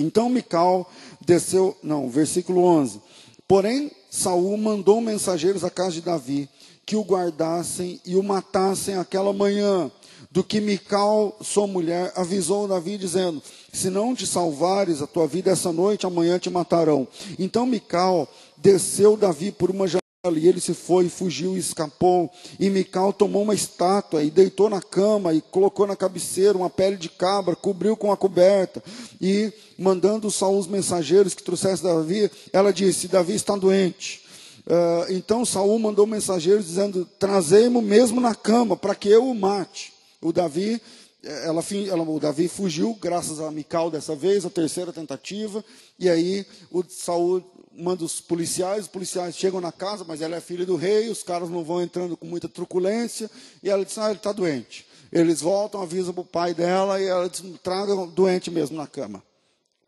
[0.00, 3.00] Então Mical desceu, não, versículo 11.
[3.46, 6.48] Porém, Saul mandou mensageiros à casa de Davi
[6.86, 9.90] que o guardassem e o matassem aquela manhã.
[10.30, 15.50] Do que Mical, sua mulher, avisou Davi, dizendo: Se não te salvares a tua vida
[15.50, 17.06] essa noite, amanhã te matarão.
[17.38, 20.00] Então Mical desceu Davi por uma janela
[20.38, 22.30] e ele se foi, fugiu e escapou.
[22.58, 26.96] E Mical tomou uma estátua e deitou na cama e colocou na cabeceira uma pele
[26.96, 28.82] de cabra, cobriu com a coberta.
[29.20, 34.22] E mandando Saul os mensageiros que trouxessem Davi, ela disse: Davi está doente.
[34.66, 39.94] Uh, então Saul mandou mensageiros dizendo: Trazei-mo mesmo na cama, para que eu o mate.
[40.20, 40.82] O Davi,
[41.24, 45.64] eh, ela, ela, o Davi fugiu, graças a Mical dessa vez, a terceira tentativa.
[45.98, 50.42] E aí o Saul manda os policiais, os policiais chegam na casa, mas ela é
[50.42, 53.30] filha do rei, os caras não vão entrando com muita truculência,
[53.62, 54.86] e ela diz, ah, ele está doente.
[55.10, 59.22] Eles voltam, avisam para o pai dela, e ela diz, traga doente mesmo na cama.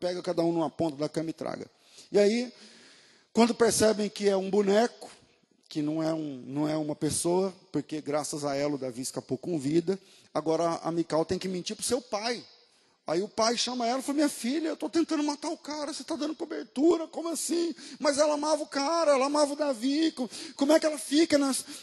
[0.03, 1.65] Pega cada um numa ponta da cama e traga.
[2.11, 2.51] E aí,
[3.31, 5.09] quando percebem que é um boneco,
[5.69, 9.37] que não é, um, não é uma pessoa, porque graças a ela o Davi escapou
[9.37, 9.97] com vida,
[10.33, 12.43] agora a Mical tem que mentir para o seu pai.
[13.07, 15.93] Aí o pai chama ela e fala: Minha filha, eu estou tentando matar o cara,
[15.93, 17.73] você está dando cobertura, como assim?
[17.97, 20.13] Mas ela amava o cara, ela amava o Davi,
[20.57, 21.37] como é que ela fica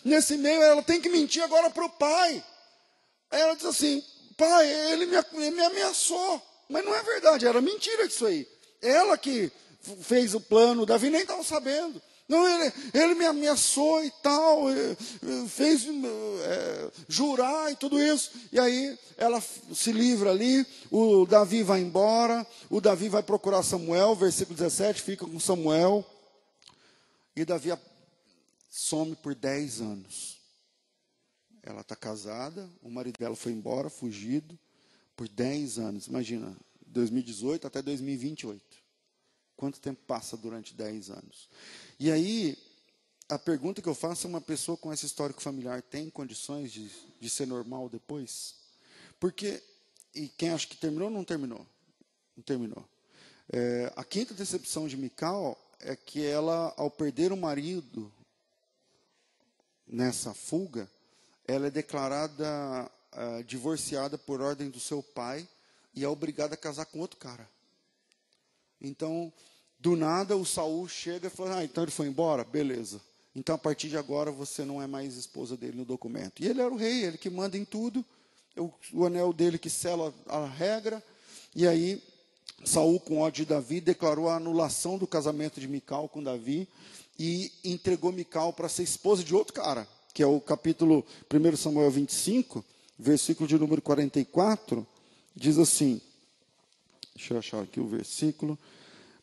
[0.04, 0.60] nesse meio?
[0.60, 2.44] Ela tem que mentir agora para o pai.
[3.30, 4.04] Aí ela diz assim:
[4.36, 6.49] Pai, ele me, ele me ameaçou.
[6.70, 8.46] Mas não é verdade, era mentira isso aí.
[8.80, 9.50] Ela que
[10.00, 12.00] fez o plano, Davi nem estava sabendo.
[12.28, 14.66] Não, ele, ele me ameaçou e tal,
[15.48, 18.30] fez é, jurar e tudo isso.
[18.52, 24.14] E aí ela se livra ali, o Davi vai embora, o Davi vai procurar Samuel,
[24.14, 26.06] versículo 17, fica com Samuel.
[27.34, 27.76] E Davi
[28.70, 30.38] some por 10 anos.
[31.64, 34.56] Ela está casada, o marido dela foi embora, fugido,
[35.20, 36.06] por 10 anos.
[36.06, 36.56] Imagina,
[36.86, 38.64] 2018 até 2028.
[39.54, 41.46] Quanto tempo passa durante 10 anos?
[41.98, 42.56] E aí,
[43.28, 46.90] a pergunta que eu faço é: uma pessoa com esse histórico familiar tem condições de,
[47.20, 48.54] de ser normal depois?
[49.18, 49.62] Porque,
[50.14, 51.66] e quem acha que terminou, não terminou.
[52.34, 52.82] Não terminou.
[53.52, 58.10] É, a quinta decepção de Mical é que ela, ao perder o marido
[59.86, 60.90] nessa fuga,
[61.46, 65.46] ela é declarada uh, divorciada por ordem do seu pai
[65.94, 67.48] e é obrigada a casar com outro cara.
[68.80, 69.32] Então,
[69.78, 72.44] do nada, o Saul chega e fala: Ah, então ele foi embora?
[72.44, 73.00] Beleza.
[73.34, 76.42] Então, a partir de agora, você não é mais esposa dele no documento.
[76.42, 78.04] E ele era o rei, ele que manda em tudo.
[78.56, 81.02] O, o anel dele que sela a regra.
[81.54, 82.02] E aí,
[82.64, 86.68] Saul, com ódio de Davi, declarou a anulação do casamento de Mical com Davi
[87.18, 91.90] e entregou Mical para ser esposa de outro cara, que é o capítulo 1 Samuel
[91.90, 92.64] 25,
[93.00, 94.86] versículo de número 44,
[95.34, 96.00] diz assim:
[97.14, 98.58] Deixa eu achar aqui o versículo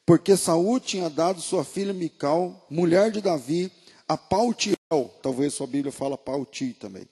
[0.08, 3.70] porque Saul tinha dado sua filha Mical, mulher de Davi,
[4.08, 4.78] a Paltiel,
[5.22, 7.04] talvez sua Bíblia fala Pauti também.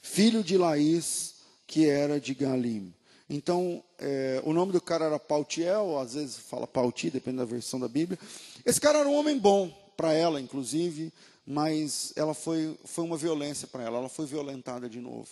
[0.00, 1.34] Filho de Laís,
[1.66, 2.94] que era de Galim.
[3.28, 7.80] Então, é, o nome do cara era Pautiel, às vezes fala Pauti, depende da versão
[7.80, 8.16] da Bíblia.
[8.64, 11.12] Esse cara era um homem bom, para ela, inclusive,
[11.44, 15.26] mas ela foi, foi uma violência para ela, ela foi violentada de novo.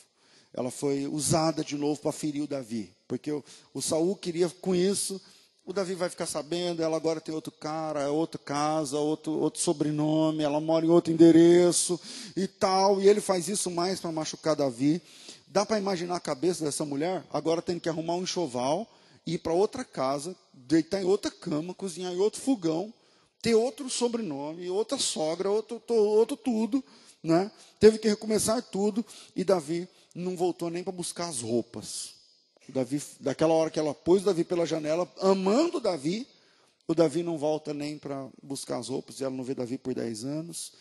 [0.55, 4.75] Ela foi usada de novo para ferir o Davi, porque o, o Saul queria com
[4.75, 5.21] isso
[5.67, 9.61] o Davi vai ficar sabendo, ela agora tem outro cara, é outra casa, outro, outro
[9.61, 11.99] sobrenome, ela mora em outro endereço
[12.37, 15.01] e tal, e ele faz isso mais para machucar Davi.
[15.47, 18.87] Dá para imaginar a cabeça dessa mulher agora tendo que arrumar um enxoval,
[19.27, 22.93] ir para outra casa, deitar em outra cama, cozinhar em outro fogão,
[23.41, 26.85] ter outro sobrenome, outra sogra, outro, outro tudo,
[27.23, 27.51] né?
[27.81, 32.15] Teve que recomeçar tudo e Davi não voltou nem para buscar as roupas.
[32.69, 36.27] Davi, daquela hora que ela pôs Davi pela janela, amando Davi,
[36.87, 39.95] o Davi não volta nem para buscar as roupas, e ela não vê Davi por
[39.95, 40.73] 10 anos.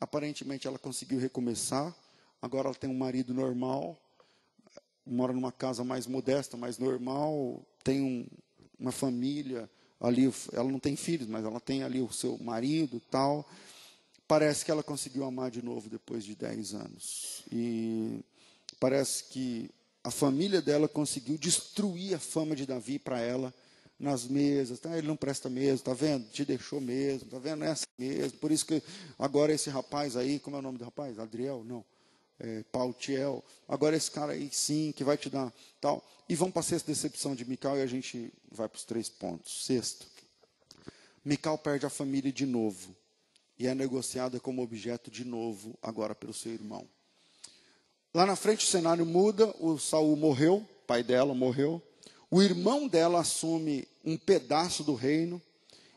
[0.00, 1.94] Aparentemente ela conseguiu recomeçar,
[2.40, 3.96] agora ela tem um marido normal,
[5.06, 8.26] mora numa casa mais modesta, mais normal, tem um,
[8.78, 13.48] uma família ali, ela não tem filhos, mas ela tem ali o seu marido tal.
[14.26, 17.44] Parece que ela conseguiu amar de novo depois de 10 anos.
[17.52, 18.20] E
[18.82, 19.70] parece que
[20.02, 23.54] a família dela conseguiu destruir a fama de Davi para ela
[23.96, 24.80] nas mesas.
[24.80, 24.98] Tá?
[24.98, 26.28] Ele não presta mesmo, tá vendo?
[26.30, 27.62] Te deixou mesmo, tá vendo?
[27.62, 28.38] É assim mesmo.
[28.38, 28.82] Por isso que
[29.16, 31.16] agora esse rapaz aí, como é o nome do rapaz?
[31.20, 31.62] Adriel?
[31.62, 31.84] Não.
[32.40, 33.44] É, Pautiel.
[33.68, 36.04] Agora esse cara aí sim, que vai te dar tal.
[36.28, 39.08] E vamos para a sexta decepção de Mical e a gente vai para os três
[39.08, 39.64] pontos.
[39.64, 40.08] Sexto.
[41.24, 42.96] Mical perde a família de novo
[43.56, 46.88] e é negociada como objeto de novo agora pelo seu irmão.
[48.14, 51.80] Lá na frente o cenário muda, o Saul morreu, pai dela morreu.
[52.30, 55.40] O irmão dela assume um pedaço do reino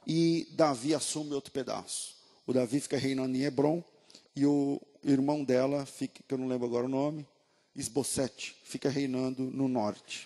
[0.08, 2.16] e Davi assume outro pedaço.
[2.48, 3.84] O Davi fica reinando em Hebron
[4.34, 7.28] e o irmão dela, fica, que eu não lembro agora o nome,
[7.76, 10.26] Esbocete, fica reinando no norte.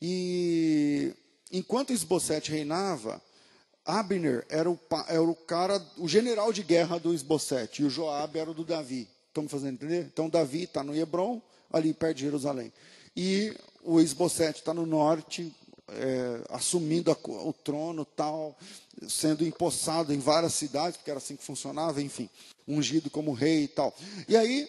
[0.00, 1.12] E
[1.52, 3.20] enquanto Esbocete reinava,
[3.84, 8.38] Abner era o, era o cara, o general de guerra do Esbocete, e o Joabe
[8.38, 9.06] era o do Davi.
[9.34, 10.06] Estamos fazendo entender?
[10.12, 11.42] Então, Davi está no Hebron,
[11.72, 12.72] ali perto de Jerusalém.
[13.16, 15.52] E o Esbocete está no norte,
[15.88, 18.56] é, assumindo a, o trono, tal,
[19.08, 22.30] sendo empossado em várias cidades, porque era assim que funcionava, enfim,
[22.68, 23.92] ungido como rei e tal.
[24.28, 24.68] E aí,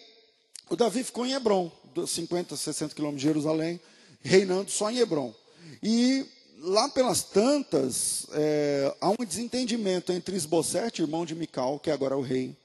[0.68, 1.70] o Davi ficou em Hebron,
[2.04, 3.80] 50, 60 quilômetros de Jerusalém,
[4.20, 5.32] reinando só em Hebron.
[5.80, 6.26] E
[6.58, 12.18] lá pelas tantas, é, há um desentendimento entre Esbocete, irmão de Mical, que agora é
[12.18, 12.56] o rei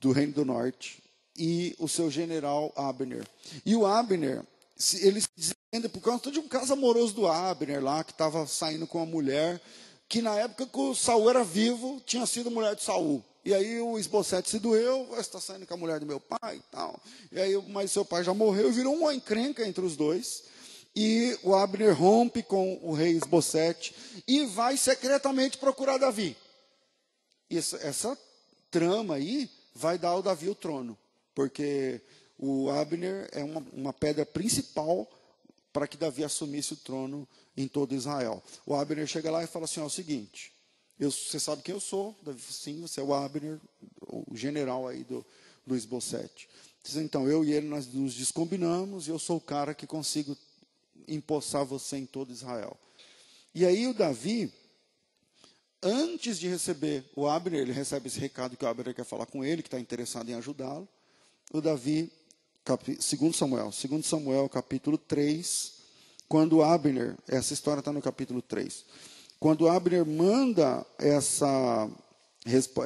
[0.00, 1.01] do reino do norte,
[1.36, 3.26] e o seu general Abner.
[3.64, 4.42] E o Abner,
[5.00, 8.86] ele se desentende por causa de um caso amoroso do Abner lá, que estava saindo
[8.86, 9.60] com uma mulher,
[10.08, 13.24] que na época que o Saul era vivo, tinha sido mulher de Saul.
[13.44, 16.62] E aí o Esbocete se doeu, está saindo com a mulher do meu pai e
[16.70, 17.00] tal.
[17.32, 20.44] E aí, mas seu pai já morreu virou uma encrenca entre os dois.
[20.94, 23.94] E o Abner rompe com o rei Esbocete
[24.28, 26.36] e vai secretamente procurar Davi.
[27.50, 28.16] Isso, essa
[28.70, 30.96] trama aí vai dar ao Davi o trono
[31.34, 32.00] porque
[32.38, 35.08] o Abner é uma, uma pedra principal
[35.72, 38.42] para que Davi assumisse o trono em todo Israel.
[38.66, 40.52] O Abner chega lá e fala assim: é o seguinte,
[40.98, 42.16] eu, você sabe quem eu sou?
[42.22, 43.60] Davi, sim, você é o Abner,
[44.08, 45.24] o general aí do,
[45.66, 46.48] do Esbocete.
[46.82, 50.36] Diz, então, eu e ele nós nos descombinamos e eu sou o cara que consigo
[51.06, 52.76] empossar você em todo Israel.
[53.54, 54.52] E aí o Davi,
[55.80, 59.44] antes de receber o Abner, ele recebe esse recado que o Abner quer falar com
[59.44, 60.88] ele, que está interessado em ajudá-lo
[61.52, 62.10] o Davi,
[62.98, 65.72] segundo Samuel, segundo Samuel, capítulo 3,
[66.26, 68.86] quando Abner, essa história está no capítulo 3,
[69.38, 71.90] quando Abner manda essa,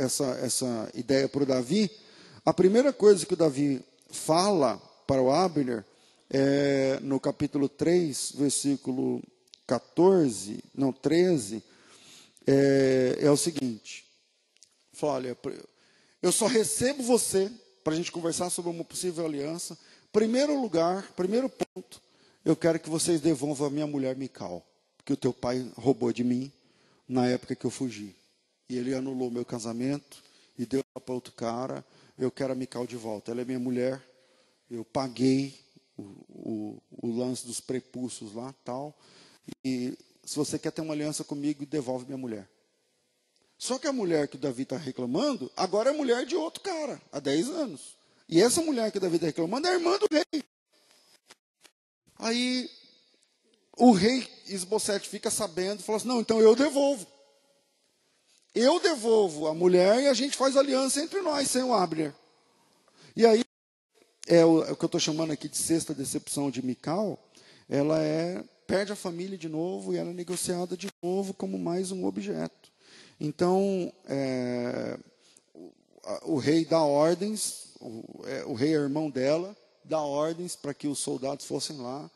[0.00, 1.88] essa, essa ideia para o Davi,
[2.44, 5.84] a primeira coisa que o Davi fala para o Abner,
[6.28, 9.22] é, no capítulo 3, versículo
[9.64, 11.62] 14, não, 13,
[12.44, 14.04] é, é o seguinte:
[14.92, 15.38] fala, olha,
[16.20, 17.48] eu só recebo você
[17.86, 19.78] para a gente conversar sobre uma possível aliança.
[20.10, 22.02] Primeiro lugar, primeiro ponto,
[22.44, 24.66] eu quero que vocês devolvam a minha mulher Mical,
[25.04, 26.50] que o teu pai roubou de mim
[27.08, 28.12] na época que eu fugi.
[28.68, 30.20] E ele anulou meu casamento
[30.58, 31.84] e deu para outro cara.
[32.18, 33.30] Eu quero a Mical de volta.
[33.30, 34.02] Ela é minha mulher.
[34.68, 35.56] Eu paguei
[35.96, 38.98] o, o, o lance dos prepulsos lá, tal.
[39.64, 42.48] E se você quer ter uma aliança comigo, devolve minha mulher.
[43.58, 47.00] Só que a mulher que o Davi está reclamando, agora é mulher de outro cara,
[47.10, 47.96] há 10 anos.
[48.28, 50.44] E essa mulher que o Davi está reclamando é a irmã do rei.
[52.18, 52.70] Aí
[53.76, 57.06] o rei Esbocete fica sabendo e fala assim: não, então eu devolvo.
[58.54, 62.14] Eu devolvo a mulher e a gente faz aliança entre nós, sem o Abner.
[63.14, 63.44] E aí,
[64.26, 67.18] é o, é o que eu estou chamando aqui de sexta decepção de Mical,
[67.68, 71.92] ela é perde a família de novo e ela é negociada de novo como mais
[71.92, 72.72] um objeto.
[73.18, 74.98] Então, é,
[76.22, 80.86] o, rei dá ordens, o, é, o, rei é irmão dela, dá ordens para que
[80.86, 82.10] os soldados fossem lá.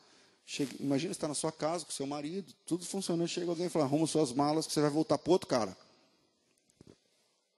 [0.45, 3.85] Chega, imagina estar na sua casa com seu marido, tudo funcionando, chega alguém e fala,
[3.85, 5.75] arruma suas malas que você vai voltar para outro cara.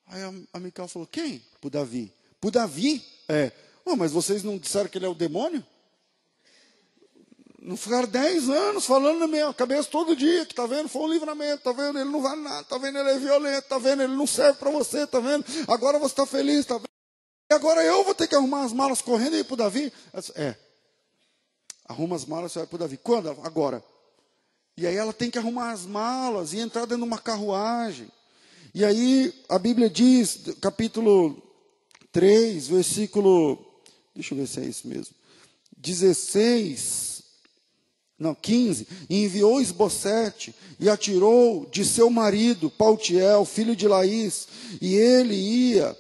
[0.05, 1.41] Aí a, a falou, quem?
[1.59, 2.13] Para Davi.
[2.39, 3.03] Para Davi?
[3.27, 3.51] É.
[3.85, 5.65] Oh, mas vocês não disseram que ele é o demônio?
[7.63, 11.13] Não ficaram dez anos falando na minha cabeça todo dia, que tá vendo, foi um
[11.13, 14.13] livramento, tá vendo, ele não vale nada, tá vendo, ele é violento, tá vendo, ele
[14.17, 16.89] não serve para você, tá vendo, agora você está feliz, tá vendo.
[17.49, 19.93] E agora eu vou ter que arrumar as malas correndo e ir para o Davi?
[20.35, 20.55] É.
[21.87, 22.97] Arruma as malas e vai para o Davi.
[22.97, 23.29] Quando?
[23.29, 23.81] Agora.
[24.75, 28.11] E aí ela tem que arrumar as malas e entrar dentro de uma carruagem.
[28.73, 31.41] E aí a Bíblia diz, capítulo
[32.11, 33.81] 3, versículo.
[34.13, 35.15] Deixa eu ver se é isso mesmo.
[35.77, 37.12] 16
[38.23, 44.47] não, 15, e enviou Esbocete e atirou de seu marido, Pautiel, filho de Laís,
[44.81, 45.95] e ele ia,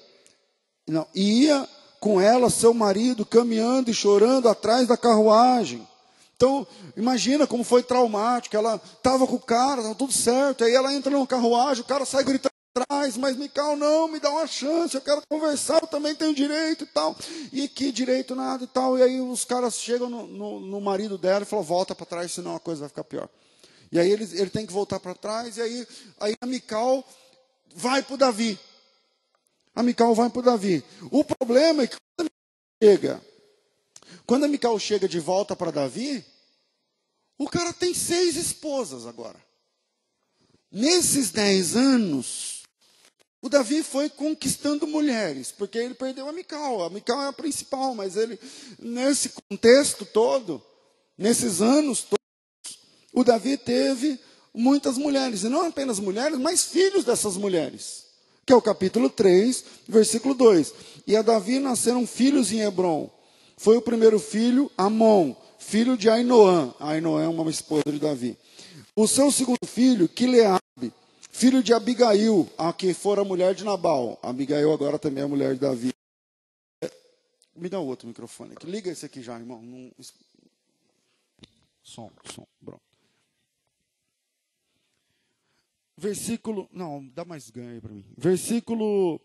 [0.87, 1.67] não, ia
[1.99, 5.87] com ela, seu marido, caminhando e chorando atrás da carruagem.
[6.35, 6.67] Então,
[6.97, 8.57] imagina como foi traumático.
[8.57, 10.65] Ela estava com o cara, estava tudo certo.
[10.65, 14.31] Aí ela entra numa carruagem, o cara sai gritando atrás, mas Mical, não, me dá
[14.31, 17.15] uma chance, eu quero conversar, eu também tenho direito e tal.
[17.51, 18.97] E que direito nada e tal.
[18.97, 22.31] E aí os caras chegam no, no, no marido dela e falam, volta para trás,
[22.31, 23.29] senão a coisa vai ficar pior.
[23.91, 25.87] E aí ele, ele tem que voltar para trás, e aí,
[26.19, 27.07] aí a Mical
[27.75, 28.59] vai para o Davi.
[29.75, 30.83] A Mical vai para o Davi.
[31.11, 33.21] O problema é que quando a chega,
[34.25, 36.25] quando a Mical chega de volta para Davi,
[37.37, 39.39] o cara tem seis esposas agora.
[40.71, 42.52] Nesses dez anos,
[43.43, 46.81] o Davi foi conquistando mulheres, porque ele perdeu a Mical.
[46.81, 48.39] A Mical é a principal, mas ele,
[48.79, 50.63] nesse contexto todo,
[51.17, 52.79] nesses anos todos,
[53.13, 54.17] o Davi teve
[54.53, 58.05] muitas mulheres, e não apenas mulheres, mas filhos dessas mulheres.
[58.45, 60.73] Que é o capítulo 3, versículo 2.
[61.05, 63.11] E a Davi nasceram filhos em Hebron.
[63.57, 66.73] Foi o primeiro filho, Amon, filho de Ainoã.
[66.79, 68.37] Ainoã é uma esposa de Davi.
[68.95, 70.62] O seu segundo filho, Quileabe,
[71.33, 74.17] filho de Abigail, a que fora mulher de Nabal.
[74.21, 75.91] Abigail agora também é mulher de Davi.
[77.55, 78.65] Me dá outro microfone aqui.
[78.65, 79.61] Liga esse aqui já, irmão.
[79.61, 79.91] Não...
[81.81, 82.81] Som, som, pronto.
[85.97, 88.05] Versículo, não, dá mais ganho aí para mim.
[88.17, 89.19] Versículo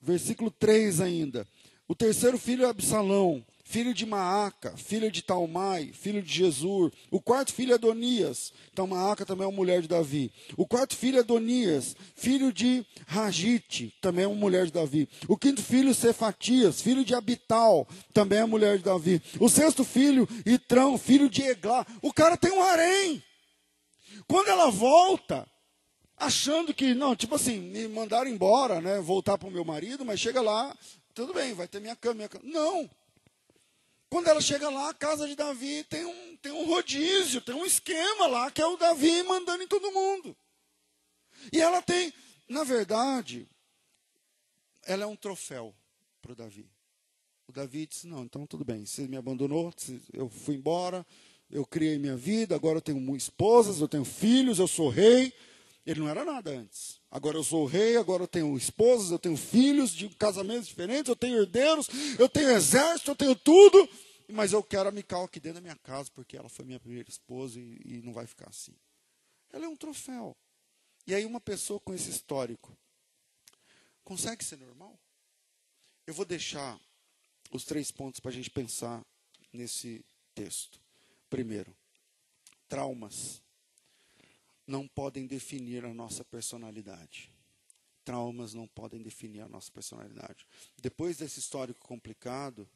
[0.00, 1.46] versículo 3 ainda.
[1.88, 6.92] O terceiro filho é Absalão, filho de Maaca, filho de Talmai, filho de Jesus.
[7.10, 8.52] O quarto filho é Adonias.
[8.72, 10.32] Então Maaca também é uma mulher de Davi.
[10.56, 15.08] O quarto filho é Adonias, filho de Ragite, também é uma mulher de Davi.
[15.26, 19.20] O quinto filho Cefatias, filho de Abital, também é mulher de Davi.
[19.40, 21.84] O sexto filho Itrão, filho de Eglá.
[22.00, 23.20] O cara tem um harém.
[24.28, 25.44] Quando ela volta,
[26.16, 30.20] achando que, não, tipo assim, me mandaram embora, né, voltar para o meu marido, mas
[30.20, 30.72] chega lá,
[31.12, 32.44] tudo bem, vai ter minha cama, minha cama.
[32.46, 32.88] Não,
[34.08, 37.64] quando ela chega lá, a casa de Davi tem um, tem um rodízio, tem um
[37.66, 40.36] esquema lá, que é o Davi mandando em todo mundo.
[41.52, 42.12] E ela tem,
[42.48, 43.48] na verdade,
[44.84, 45.74] ela é um troféu
[46.22, 46.68] para o Davi.
[47.48, 49.72] O Davi disse: Não, então tudo bem, você me abandonou,
[50.12, 51.06] eu fui embora,
[51.50, 55.32] eu criei minha vida, agora eu tenho esposas, eu tenho filhos, eu sou rei.
[55.84, 57.00] Ele não era nada antes.
[57.16, 61.16] Agora eu sou rei, agora eu tenho esposas, eu tenho filhos de casamentos diferentes, eu
[61.16, 61.88] tenho herdeiros,
[62.18, 63.88] eu tenho exército, eu tenho tudo,
[64.28, 67.08] mas eu quero a Mical aqui dentro da minha casa, porque ela foi minha primeira
[67.08, 68.74] esposa e, e não vai ficar assim.
[69.50, 70.36] Ela é um troféu.
[71.06, 72.76] E aí uma pessoa com esse histórico
[74.04, 75.00] consegue ser normal?
[76.06, 76.78] Eu vou deixar
[77.50, 79.02] os três pontos para a gente pensar
[79.54, 80.04] nesse
[80.34, 80.78] texto.
[81.30, 81.74] Primeiro,
[82.68, 83.40] traumas
[84.66, 87.30] não podem definir a nossa personalidade.
[88.04, 90.46] Traumas não podem definir a nossa personalidade.
[90.80, 92.68] Depois desse histórico complicado,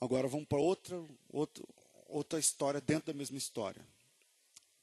[0.00, 1.64] agora vamos para outra, outra,
[2.06, 3.84] outra história dentro da mesma história.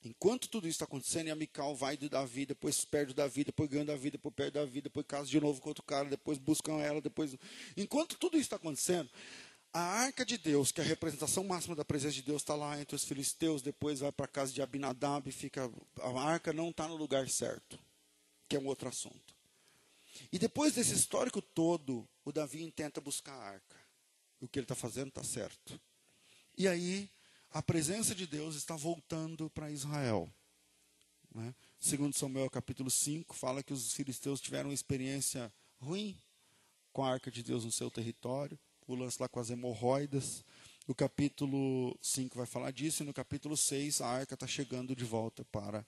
[0.04, 3.43] Enquanto tudo isso está acontecendo, e a Mical vai de Davi, depois perde o Davi,
[3.43, 6.80] depois ganha Davi, depois perde Davi, depois casa de novo com outro cara, depois buscam
[6.80, 7.36] ela, depois.
[7.76, 9.10] Enquanto tudo isso está acontecendo,
[9.78, 12.80] a arca de Deus, que é a representação máxima da presença de Deus, está lá
[12.80, 15.71] entre os filisteus, depois vai para a casa de Abinadab, fica,
[16.01, 17.78] a arca não está no lugar certo,
[18.49, 19.36] que é um outro assunto.
[20.32, 23.75] E depois desse histórico todo, o Davi tenta buscar a arca.
[24.41, 25.80] O que ele está fazendo está certo.
[26.57, 27.09] E aí,
[27.51, 30.28] a presença de Deus está voltando para Israel.
[31.34, 31.53] Né?
[31.80, 36.17] Segundo Samuel capítulo 5, fala que os filisteus tiveram uma experiência ruim
[36.91, 40.43] com a arca de Deus no seu território, o lance lá com as hemorroidas.
[40.88, 45.03] O capítulo 5 vai falar disso, e no capítulo 6 a arca está chegando de
[45.03, 45.85] volta para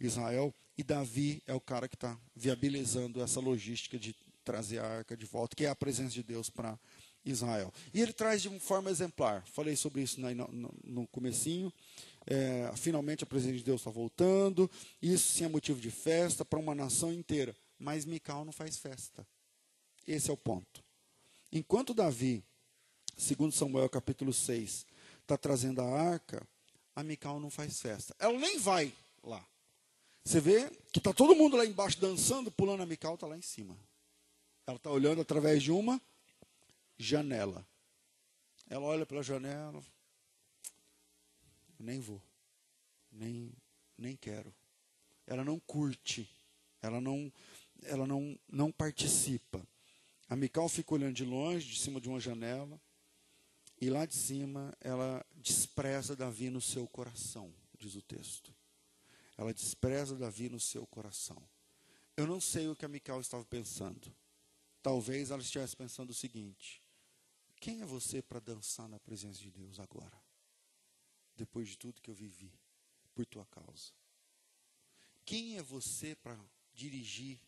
[0.00, 0.54] Israel.
[0.76, 5.26] E Davi é o cara que está viabilizando essa logística de trazer a arca de
[5.26, 6.78] volta, que é a presença de Deus para
[7.24, 7.72] Israel.
[7.92, 9.44] E ele traz de uma forma exemplar.
[9.46, 11.70] Falei sobre isso no, no, no comecinho.
[12.26, 14.70] É, finalmente a presença de Deus está voltando.
[15.02, 17.54] Isso sim é motivo de festa para uma nação inteira.
[17.78, 19.26] Mas Mical não faz festa.
[20.06, 20.87] Esse é o ponto.
[21.50, 22.44] Enquanto Davi,
[23.16, 24.86] segundo Samuel capítulo 6,
[25.22, 26.46] está trazendo a arca,
[26.94, 28.14] a Mical não faz festa.
[28.18, 28.92] Ela nem vai
[29.22, 29.44] lá.
[30.24, 33.42] Você vê que está todo mundo lá embaixo dançando, pulando a Mical, está lá em
[33.42, 33.76] cima.
[34.66, 36.00] Ela está olhando através de uma
[36.98, 37.66] janela.
[38.68, 39.82] Ela olha pela janela.
[41.78, 42.20] Nem vou.
[43.10, 43.50] Nem,
[43.96, 44.52] nem quero.
[45.26, 46.28] Ela não curte.
[46.82, 47.32] Ela não,
[47.84, 49.66] ela não, não participa.
[50.28, 52.80] A Mical fica olhando de longe, de cima de uma janela.
[53.80, 58.54] E lá de cima ela despreza Davi no seu coração, diz o texto.
[59.36, 61.40] Ela despreza Davi no seu coração.
[62.16, 64.12] Eu não sei o que a Mical estava pensando.
[64.82, 66.82] Talvez ela estivesse pensando o seguinte:
[67.60, 70.20] quem é você para dançar na presença de Deus agora?
[71.36, 72.52] Depois de tudo que eu vivi
[73.14, 73.92] por tua causa.
[75.24, 76.38] Quem é você para
[76.74, 77.40] dirigir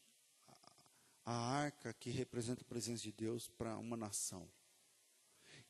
[1.24, 4.48] a, arca que representa a presença de Deus para uma nação?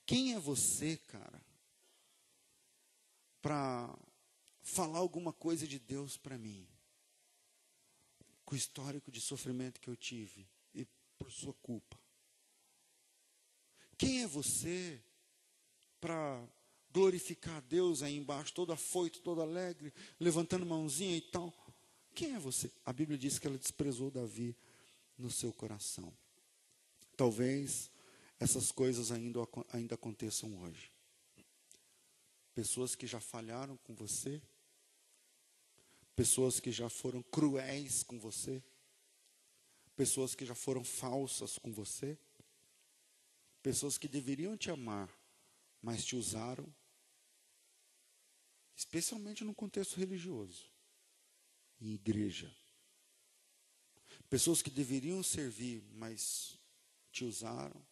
[0.06, 1.40] Quem é você, cara,
[3.40, 3.96] para
[4.62, 6.68] falar alguma coisa de Deus para mim?
[8.44, 10.86] Com o histórico de sofrimento que eu tive e
[11.18, 11.98] por sua culpa.
[13.96, 15.00] Quem é você
[16.00, 16.48] para
[16.92, 21.54] glorificar a Deus aí embaixo, todo afoito, todo alegre, levantando mãozinha e tal?
[22.14, 22.70] Quem é você?
[22.84, 24.56] A Bíblia diz que ela desprezou Davi
[25.20, 26.12] no seu coração.
[27.16, 27.90] Talvez
[28.38, 29.40] essas coisas ainda,
[29.70, 30.90] ainda aconteçam hoje.
[32.54, 34.42] Pessoas que já falharam com você,
[36.16, 38.62] pessoas que já foram cruéis com você,
[39.94, 42.18] pessoas que já foram falsas com você
[43.62, 45.10] Pessoas que deveriam te amar,
[45.82, 46.66] mas te usaram,
[48.74, 50.70] especialmente no contexto religioso,
[51.78, 52.54] em igreja.
[54.30, 56.56] Pessoas que deveriam servir, mas
[57.10, 57.84] te usaram.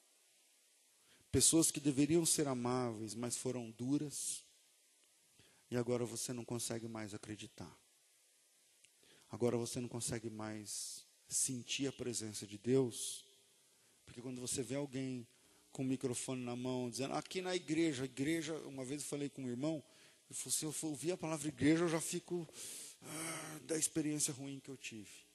[1.32, 4.44] Pessoas que deveriam ser amáveis, mas foram duras.
[5.68, 7.76] E agora você não consegue mais acreditar.
[9.28, 13.24] Agora você não consegue mais sentir a presença de Deus.
[14.06, 15.26] Porque quando você vê alguém
[15.72, 19.42] com o microfone na mão, dizendo, aqui na igreja, igreja, uma vez eu falei com
[19.42, 19.82] um irmão,
[20.30, 22.48] ele falou, se eu ouvir a palavra igreja, eu já fico
[23.02, 25.27] ah, da experiência ruim que eu tive.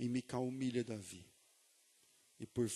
[0.00, 1.24] E Mical humilha Davi.
[2.40, 2.68] E por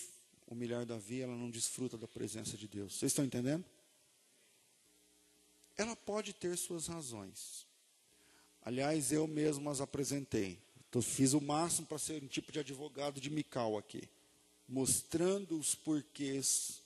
[0.47, 2.95] humilhar Davi, ela não desfruta da presença de Deus.
[2.95, 3.65] Vocês estão entendendo?
[5.77, 7.67] Ela pode ter suas razões.
[8.63, 10.63] Aliás, eu mesmo as apresentei.
[10.89, 14.09] Então, fiz o máximo para ser um tipo de advogado de Mical aqui
[14.69, 16.81] mostrando os porquês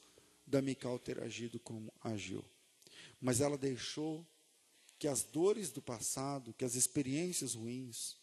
[0.47, 2.45] da Mical ter agido como agiu.
[3.21, 4.27] Mas ela deixou
[4.99, 8.17] que as dores do passado, que as experiências ruins,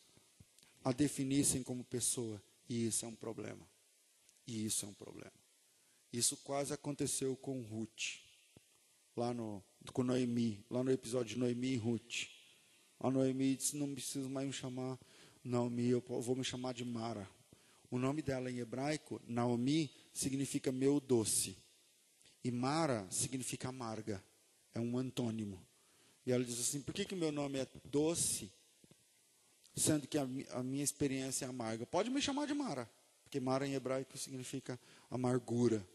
[0.85, 2.41] a definissem como pessoa.
[2.69, 3.67] E isso é um problema.
[4.45, 5.33] E isso é um problema.
[6.13, 8.21] Isso quase aconteceu com Ruth,
[9.17, 9.61] lá no,
[9.91, 12.27] com Noemi, lá no episódio de Noemi e Ruth.
[12.99, 14.97] A Noemi disse: Não preciso mais me chamar
[15.43, 17.27] Noemi, eu vou me chamar de Mara.
[17.89, 21.57] O nome dela em hebraico, Naomi, significa meu doce.
[22.43, 24.23] E Mara significa amarga.
[24.73, 25.59] É um antônimo.
[26.25, 28.51] E ela diz assim: por que, que meu nome é doce,
[29.75, 31.85] sendo que a, a minha experiência é amarga?
[31.85, 32.89] Pode me chamar de Mara,
[33.23, 35.85] porque Mara em hebraico significa amargura.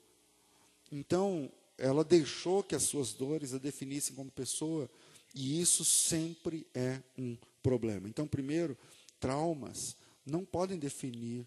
[0.92, 4.90] Então, ela deixou que as suas dores a definissem como pessoa,
[5.34, 8.08] e isso sempre é um problema.
[8.08, 8.76] Então, primeiro,
[9.18, 11.46] traumas não podem definir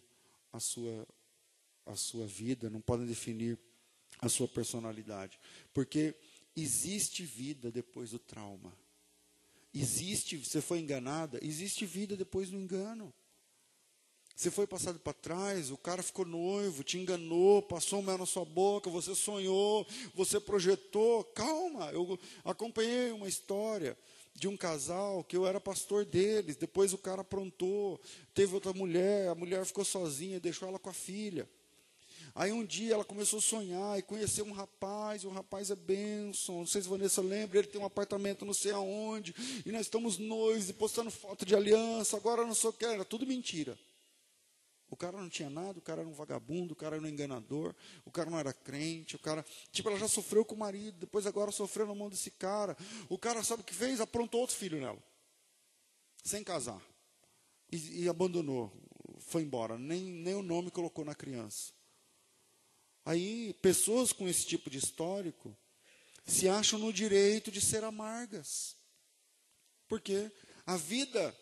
[0.52, 1.08] a sua,
[1.86, 3.58] a sua vida, não podem definir
[4.22, 5.40] a sua personalidade.
[5.74, 6.16] Porque
[6.56, 8.74] existe vida depois do trauma.
[9.74, 13.14] Existe, você foi enganada, existe vida depois do engano.
[14.36, 18.44] Você foi passado para trás, o cara ficou noivo, te enganou, passou mel na sua
[18.44, 21.24] boca, você sonhou, você projetou.
[21.24, 23.98] Calma, eu acompanhei uma história
[24.34, 26.56] de um casal que eu era pastor deles.
[26.56, 28.02] Depois o cara aprontou,
[28.34, 31.48] teve outra mulher, a mulher ficou sozinha, deixou ela com a filha.
[32.36, 35.76] Aí um dia ela começou a sonhar e conheceu um rapaz, e o rapaz é
[35.76, 36.60] bênção.
[36.60, 40.18] Não sei se Vanessa lembra, ele tem um apartamento não sei aonde, e nós estamos
[40.18, 43.78] noivos e postando foto de aliança, agora não sou o que, era tudo mentira.
[44.90, 47.74] O cara não tinha nada, o cara era um vagabundo, o cara era um enganador,
[48.06, 49.44] o cara não era crente, o cara.
[49.72, 52.78] Tipo, ela já sofreu com o marido, depois agora sofreu na mão desse cara.
[53.10, 54.00] O cara sabe o que fez?
[54.00, 55.02] Aprontou outro filho nela.
[56.24, 56.80] Sem casar.
[57.72, 58.72] E, e abandonou.
[59.18, 59.80] Foi embora.
[59.80, 61.74] Nem, nem o nome colocou na criança.
[63.06, 65.56] Aí, pessoas com esse tipo de histórico
[66.26, 68.78] se acham no direito de ser amargas.
[69.88, 70.32] Porque
[70.66, 71.36] a vida,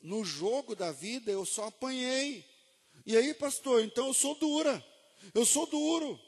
[0.00, 2.48] no jogo da vida, eu só apanhei.
[3.04, 4.84] E aí, pastor, então eu sou dura.
[5.34, 6.18] Eu sou duro.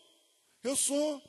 [0.63, 1.23] Eu sou.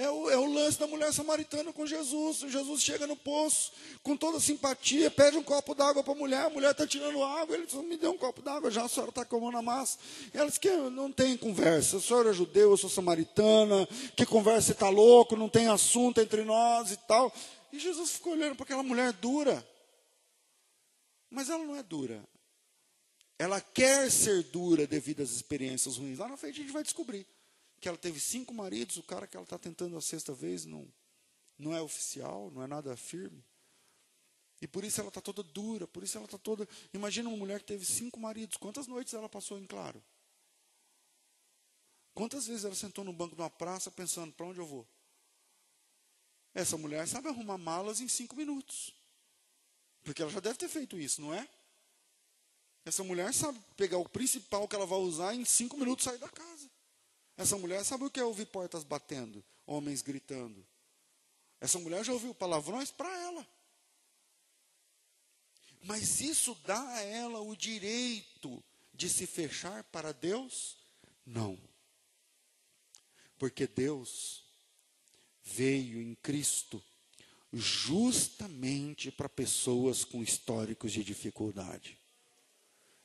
[0.00, 2.38] É o, é o lance da mulher samaritana com Jesus.
[2.38, 3.70] Jesus chega no poço,
[4.02, 6.46] com toda simpatia, pede um copo d'água para a mulher.
[6.46, 7.54] A mulher está tirando água.
[7.54, 9.98] Ele diz: Me deu um copo d'água já, a senhora está com a massa.
[10.32, 11.98] E ela diz: que Não tem conversa.
[11.98, 13.86] A senhora é judeu, eu sou samaritana.
[14.16, 17.30] Que conversa está louco, não tem assunto entre nós e tal.
[17.70, 19.62] E Jesus ficou olhando para aquela mulher dura.
[21.28, 22.26] Mas ela não é dura.
[23.38, 26.16] Ela quer ser dura devido às experiências ruins.
[26.16, 27.26] Lá na frente a gente vai descobrir
[27.80, 30.86] que ela teve cinco maridos, o cara que ela está tentando a sexta vez não,
[31.58, 33.42] não é oficial, não é nada firme.
[34.60, 36.68] E por isso ela está toda dura, por isso ela está toda.
[36.92, 40.02] Imagina uma mulher que teve cinco maridos, quantas noites ela passou em claro?
[42.12, 44.86] Quantas vezes ela sentou no banco de uma praça pensando: para onde eu vou?
[46.52, 48.92] Essa mulher sabe arrumar malas em cinco minutos.
[50.02, 51.48] Porque ela já deve ter feito isso, não é?
[52.84, 56.28] Essa mulher sabe pegar o principal que ela vai usar em cinco minutos sair da
[56.28, 56.70] casa.
[57.40, 60.62] Essa mulher sabe o que é ouvir portas batendo, homens gritando.
[61.58, 63.48] Essa mulher já ouviu palavrões para ela.
[65.82, 68.62] Mas isso dá a ela o direito
[68.92, 70.76] de se fechar para Deus?
[71.24, 71.58] Não.
[73.38, 74.44] Porque Deus
[75.42, 76.84] veio em Cristo
[77.54, 81.98] justamente para pessoas com históricos de dificuldade.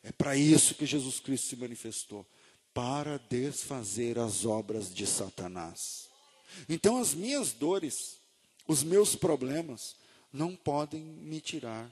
[0.03, 2.29] É para isso que Jesus Cristo se manifestou
[2.76, 6.09] para desfazer as obras de Satanás.
[6.67, 8.17] Então, as minhas dores,
[8.67, 9.95] os meus problemas,
[10.32, 11.89] não podem me tirar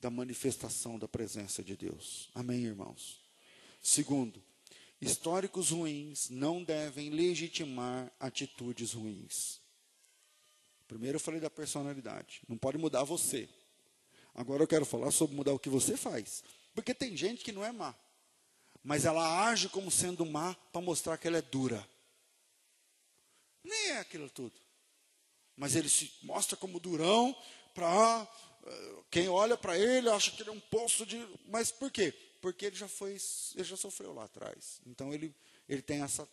[0.00, 2.30] da manifestação da presença de Deus.
[2.34, 3.20] Amém, irmãos?
[3.82, 4.42] Segundo,
[5.02, 9.60] históricos ruins não devem legitimar atitudes ruins.
[10.88, 13.46] Primeiro eu falei da personalidade, não pode mudar você.
[14.34, 16.42] Agora eu quero falar sobre mudar o que você faz.
[16.74, 17.94] Porque tem gente que não é má,
[18.82, 21.86] mas ela age como sendo má para mostrar que ela é dura.
[23.62, 24.58] Nem é aquilo tudo.
[25.56, 27.36] Mas ele se mostra como durão
[27.74, 28.26] para
[28.64, 31.18] eh, quem olha para ele acha que ele é um poço de.
[31.46, 32.12] Mas por quê?
[32.40, 33.18] Porque ele já foi,
[33.54, 34.80] ele já sofreu lá atrás.
[34.86, 35.34] Então ele,
[35.68, 36.26] ele tem essa,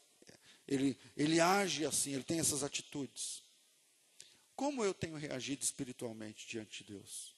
[0.65, 3.43] ele, ele age assim, ele tem essas atitudes.
[4.55, 7.35] Como eu tenho reagido espiritualmente diante de Deus?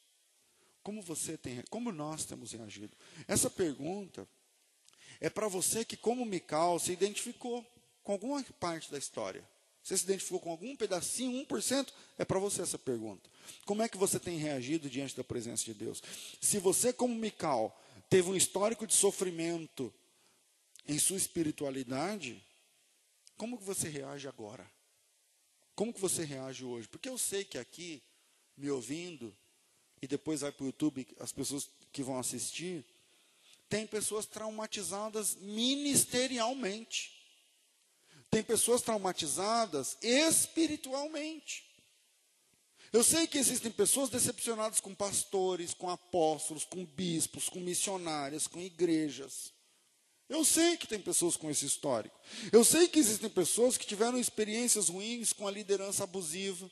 [0.84, 2.95] Como você tem, como nós temos reagido?
[3.28, 4.28] Essa pergunta
[5.20, 7.66] é para você que, como Mical, se identificou
[8.04, 9.44] com alguma parte da história.
[9.84, 11.92] Você se identificou com algum pedacinho, 1%?
[12.18, 13.30] É para você essa pergunta.
[13.66, 16.02] Como é que você tem reagido diante da presença de Deus?
[16.42, 17.76] Se você, como Mical,
[18.10, 19.94] teve um histórico de sofrimento
[20.88, 22.44] em sua espiritualidade,
[23.38, 24.70] como que você reage agora?
[25.76, 26.88] Como que você reage hoje?
[26.88, 28.02] Porque eu sei que aqui,
[28.58, 29.36] me ouvindo,
[30.02, 32.86] e depois vai para o YouTube, as pessoas que vão assistir,
[33.70, 37.18] tem pessoas traumatizadas ministerialmente.
[38.30, 41.70] Tem pessoas traumatizadas espiritualmente.
[42.92, 48.60] Eu sei que existem pessoas decepcionadas com pastores, com apóstolos, com bispos, com missionárias, com
[48.60, 49.54] igrejas.
[50.28, 52.20] Eu sei que tem pessoas com esse histórico.
[52.52, 56.70] Eu sei que existem pessoas que tiveram experiências ruins com a liderança abusiva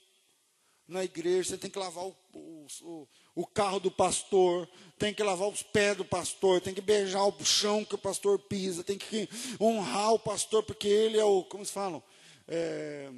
[0.87, 4.67] na igreja, você tem que lavar o, o, o, carro do pastor,
[4.97, 8.39] tem que lavar os pés do pastor, tem que beijar o chão que o pastor
[8.39, 9.27] pisa, tem que
[9.59, 12.01] honrar o pastor, porque ele é o, como se falam?
[12.47, 13.09] É,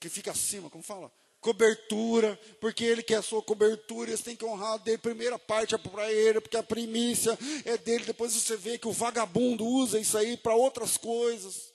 [0.00, 1.12] que fica acima, como fala?
[1.40, 4.98] Cobertura, porque ele quer a sua cobertura, você tem que honrar dele.
[4.98, 8.04] Primeira parte é para ele, porque a primícia é dele.
[8.04, 11.72] Depois você vê que o vagabundo usa isso aí para outras coisas.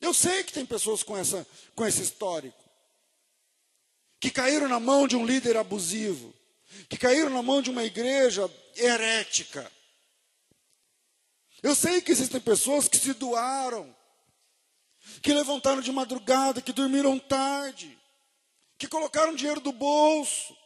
[0.00, 1.44] Eu sei que tem pessoas com, essa,
[1.74, 2.61] com esse histórico
[4.22, 6.32] que caíram na mão de um líder abusivo,
[6.88, 9.68] que caíram na mão de uma igreja herética.
[11.60, 13.92] Eu sei que existem pessoas que se doaram,
[15.20, 17.98] que levantaram de madrugada, que dormiram tarde,
[18.78, 20.56] que colocaram dinheiro do bolso,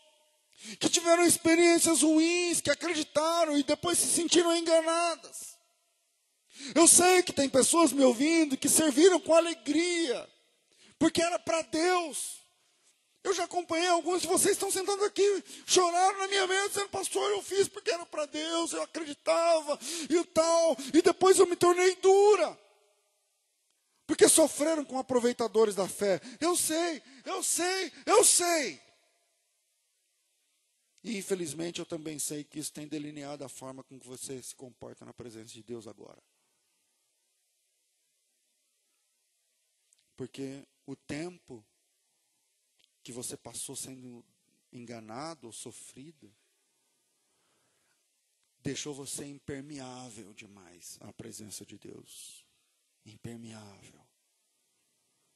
[0.79, 5.57] que tiveram experiências ruins, que acreditaram e depois se sentiram enganadas.
[6.75, 10.29] Eu sei que tem pessoas me ouvindo que serviram com alegria,
[10.99, 12.45] porque era para Deus.
[13.27, 17.29] Eu já acompanhei alguns de vocês estão sentando aqui, choraram na minha mesa, dizendo, pastor,
[17.33, 19.77] eu fiz porque era para Deus, eu acreditava
[20.09, 22.57] e tal, e depois eu me tornei dura.
[24.07, 26.21] Porque sofreram com aproveitadores da fé.
[26.41, 28.81] Eu sei, eu sei, eu sei.
[31.03, 34.55] E infelizmente eu também sei que isso tem delineado a forma com que você se
[34.55, 36.23] comporta na presença de Deus agora.
[40.17, 41.67] Porque o tempo
[43.07, 44.25] que você passou sendo
[44.73, 46.29] enganado ou sofrido,
[48.59, 52.45] deixou você impermeável demais à presença de Deus.
[53.05, 54.05] Impermeável.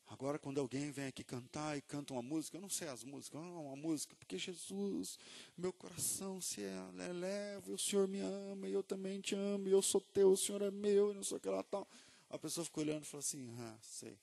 [0.08, 3.40] Agora, quando alguém vem aqui cantar e canta uma música, eu não sei as músicas,
[3.40, 5.16] não é uma música, porque Jesus,
[5.56, 9.80] meu coração se eleva, o Senhor me ama, e eu também te amo, e eu
[9.80, 11.86] sou teu, o Senhor é meu, e não sei o que lá tal.
[12.28, 14.18] A pessoa fica olhando e fala assim: ah, sei.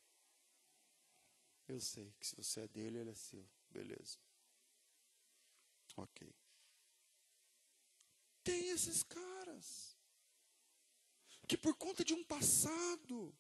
[1.68, 3.46] Eu sei que se você é dele, ele é seu.
[3.70, 4.18] Beleza.
[5.98, 6.34] Ok.
[8.44, 9.98] Tem esses caras
[11.48, 13.36] que por conta de um passado,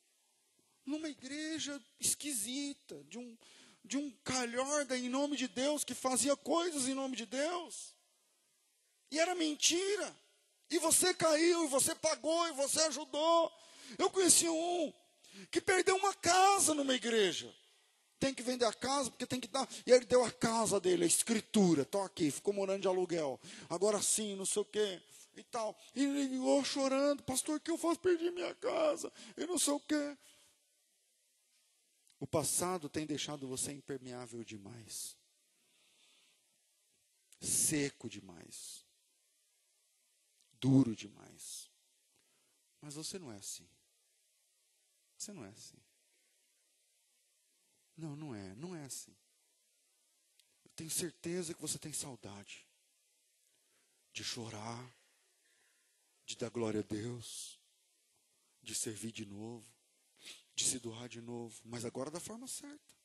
[0.85, 3.37] numa igreja esquisita, de um,
[3.83, 7.95] de um calhorda em nome de Deus, que fazia coisas em nome de Deus,
[9.11, 10.15] e era mentira,
[10.69, 13.51] e você caiu, e você pagou, e você ajudou.
[13.97, 14.93] Eu conheci um
[15.51, 17.53] que perdeu uma casa numa igreja
[18.19, 19.67] tem que vender a casa, porque tem que dar.
[19.85, 23.39] E ele deu a casa dele, a escritura, estou aqui, ficou morando de aluguel.
[23.69, 25.01] Agora sim, não sei o quê,
[25.35, 25.77] e tal.
[25.95, 27.99] E ele ligou chorando, pastor, o que eu faço?
[27.99, 30.17] Perdi minha casa, e não sei o quê.
[32.19, 35.15] O passado tem deixado você impermeável demais,
[37.39, 38.83] seco demais,
[40.59, 41.69] duro demais.
[42.81, 43.67] Mas você não é assim.
[45.17, 45.77] Você não é assim.
[47.97, 49.15] Não, não é, não é assim.
[50.63, 52.65] Eu tenho certeza que você tem saudade
[54.13, 54.95] de chorar,
[56.25, 57.59] de dar glória a Deus,
[58.61, 59.65] de servir de novo,
[60.53, 62.95] de se doar de novo, mas agora da forma certa.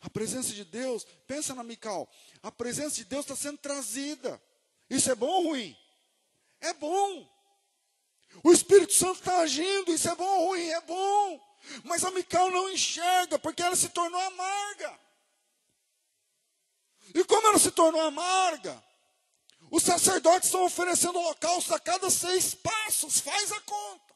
[0.00, 2.08] A presença de Deus, pensa na Mical,
[2.42, 4.40] a presença de Deus está sendo trazida.
[4.88, 5.76] Isso é bom ou ruim?
[6.60, 7.28] É bom.
[8.44, 10.68] O Espírito Santo está agindo, isso é bom ou ruim?
[10.68, 11.49] É bom.
[11.84, 14.98] Mas a Mical não enxerga, porque ela se tornou amarga.
[17.14, 18.82] E como ela se tornou amarga,
[19.70, 24.14] os sacerdotes estão oferecendo holocausto a cada seis passos, faz a conta.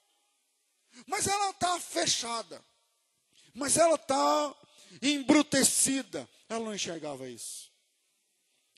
[1.06, 2.64] Mas ela está fechada.
[3.52, 4.54] Mas ela está
[5.02, 6.28] embrutecida.
[6.48, 7.72] Ela não enxergava isso.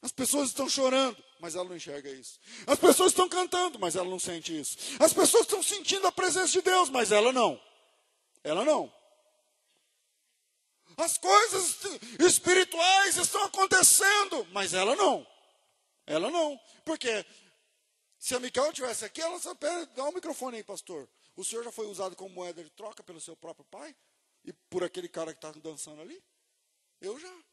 [0.03, 2.39] As pessoas estão chorando, mas ela não enxerga isso.
[2.67, 4.77] As pessoas estão cantando, mas ela não sente isso.
[4.99, 7.61] As pessoas estão sentindo a presença de Deus, mas ela não.
[8.47, 8.94] Ela não.
[10.97, 11.80] As coisas
[12.20, 15.26] espirituais estão acontecendo, mas ela não.
[16.07, 16.57] Ela não.
[16.84, 17.26] Porque
[18.20, 21.09] se a Micael estivesse aqui, ela só dá o um microfone aí, pastor.
[21.34, 23.97] O senhor já foi usado como moeda de troca pelo seu próprio pai?
[24.44, 26.22] E por aquele cara que está dançando ali?
[27.01, 27.44] Eu já.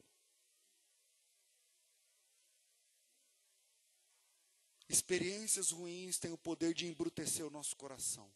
[4.88, 8.32] Experiências ruins têm o poder de embrutecer o nosso coração.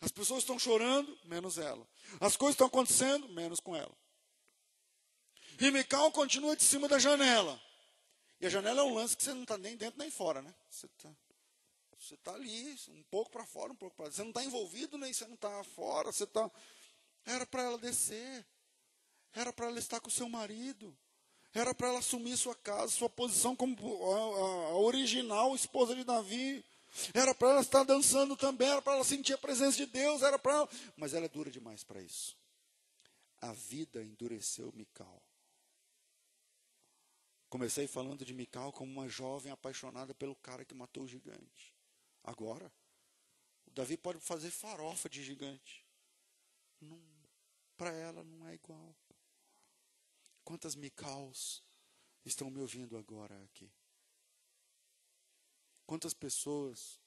[0.00, 1.86] As pessoas estão chorando, menos ela.
[2.20, 3.94] As coisas estão acontecendo, menos com ela.
[5.58, 7.60] E Mical continua de cima da janela.
[8.40, 10.54] E a janela é um lance que você não está nem dentro nem fora, né?
[10.70, 11.10] Você está
[11.98, 15.12] você tá ali, um pouco para fora, um pouco para Você não está envolvido, nem
[15.12, 16.12] você não está fora.
[16.12, 16.50] Você está.
[17.24, 18.46] Era para ela descer.
[19.32, 20.96] Era para ela estar com o seu marido.
[21.52, 23.76] Era para ela assumir sua casa, sua posição como
[24.12, 26.64] a, a original esposa de Davi.
[27.12, 30.38] Era para ela estar dançando também, era para ela sentir a presença de Deus, era
[30.38, 30.68] para ela.
[30.96, 32.36] Mas ela é dura demais para isso.
[33.40, 35.22] A vida endureceu Mical.
[37.48, 41.74] Comecei falando de Mical como uma jovem apaixonada pelo cara que matou o gigante.
[42.24, 42.72] Agora,
[43.66, 45.84] o Davi pode fazer farofa de gigante.
[47.76, 48.96] Para ela não é igual.
[50.44, 51.62] Quantas Micaus
[52.24, 53.70] estão me ouvindo agora aqui?
[55.86, 57.00] Quantas pessoas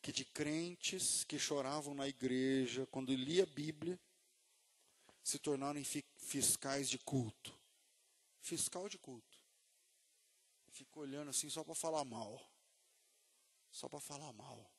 [0.00, 3.98] que de crentes que choravam na igreja quando lia a Bíblia
[5.22, 5.82] se tornaram
[6.16, 7.52] fiscais de culto.
[8.40, 9.36] Fiscal de culto.
[10.70, 12.40] Fica olhando assim só para falar mal.
[13.70, 14.72] Só para falar mal.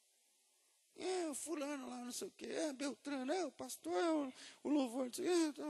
[0.96, 4.34] É, fulano lá, não sei o quê, é, Beltrano, é, o pastor, é, o,
[4.64, 5.62] o louvor, não sei o quê.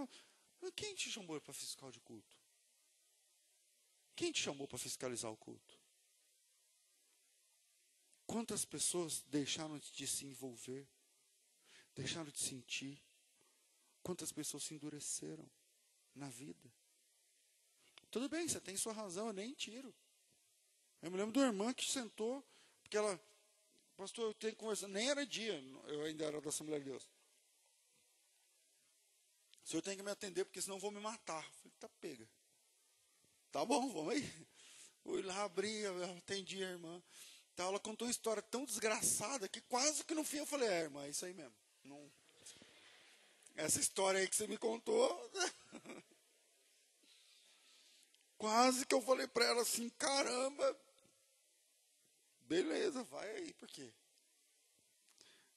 [0.61, 2.37] Mas quem te chamou para fiscal de culto?
[4.15, 5.68] Quem te chamou para fiscalizar o culto?
[8.29, 10.87] Quantas pessoas deixaram de se envolver,
[11.95, 13.01] deixaram de sentir,
[14.03, 15.49] Quantas pessoas se endureceram
[16.15, 16.71] na vida?
[18.09, 19.93] Tudo bem, você tem sua razão, eu nem tiro.
[21.01, 22.43] Eu me lembro de uma irmã que sentou,
[22.81, 23.19] porque ela,
[23.95, 27.09] pastor, eu tenho que conversar, nem era dia, eu ainda era da Assembleia de Deus.
[29.63, 31.45] O senhor tem que me atender, porque senão vou me matar.
[31.45, 32.29] Eu falei, tá pega.
[33.51, 34.21] Tá bom, vamos aí.
[35.03, 35.85] Fui lá, abri,
[36.17, 37.01] atendi a irmã.
[37.59, 40.83] Então, ela contou uma história tão desgraçada que quase que no fim eu falei, é,
[40.83, 41.53] irmã, é isso aí mesmo.
[41.83, 42.09] Não...
[43.53, 45.31] Essa história aí que você me contou.
[48.37, 50.79] quase que eu falei para ela assim, caramba.
[52.47, 53.91] Beleza, vai aí, por quê?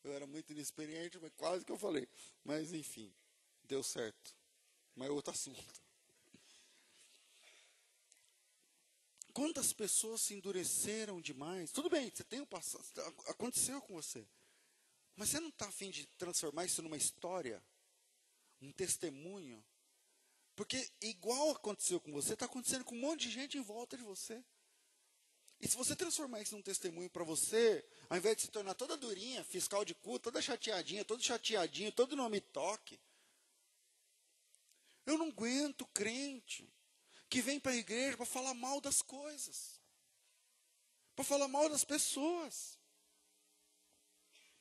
[0.03, 2.09] Eu era muito inexperiente, mas quase que eu falei.
[2.43, 3.15] Mas enfim,
[3.63, 4.35] deu certo.
[4.97, 5.81] Mas é outro assunto.
[9.33, 11.73] Quantas pessoas se endureceram demais?
[11.73, 12.85] Tudo bem, você tem um passado,
[13.29, 14.27] aconteceu com você.
[15.17, 17.63] Mas você não está afim de transformar isso numa história?
[18.61, 19.65] Um testemunho?
[20.55, 24.03] Porque igual aconteceu com você, está acontecendo com um monte de gente em volta de
[24.03, 24.45] você.
[25.61, 28.97] E se você transformar isso num testemunho para você, ao invés de se tornar toda
[28.97, 33.01] durinha, fiscal de culto, toda chateadinha, todo chateadinho, todo nome toque.
[35.07, 36.69] Eu não aguento crente
[37.33, 39.81] que vem para a igreja para falar mal das coisas,
[41.17, 42.79] para falar mal das pessoas,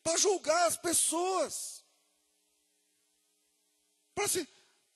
[0.02, 1.84] para julgar as pessoas,
[4.16, 4.48] para assim,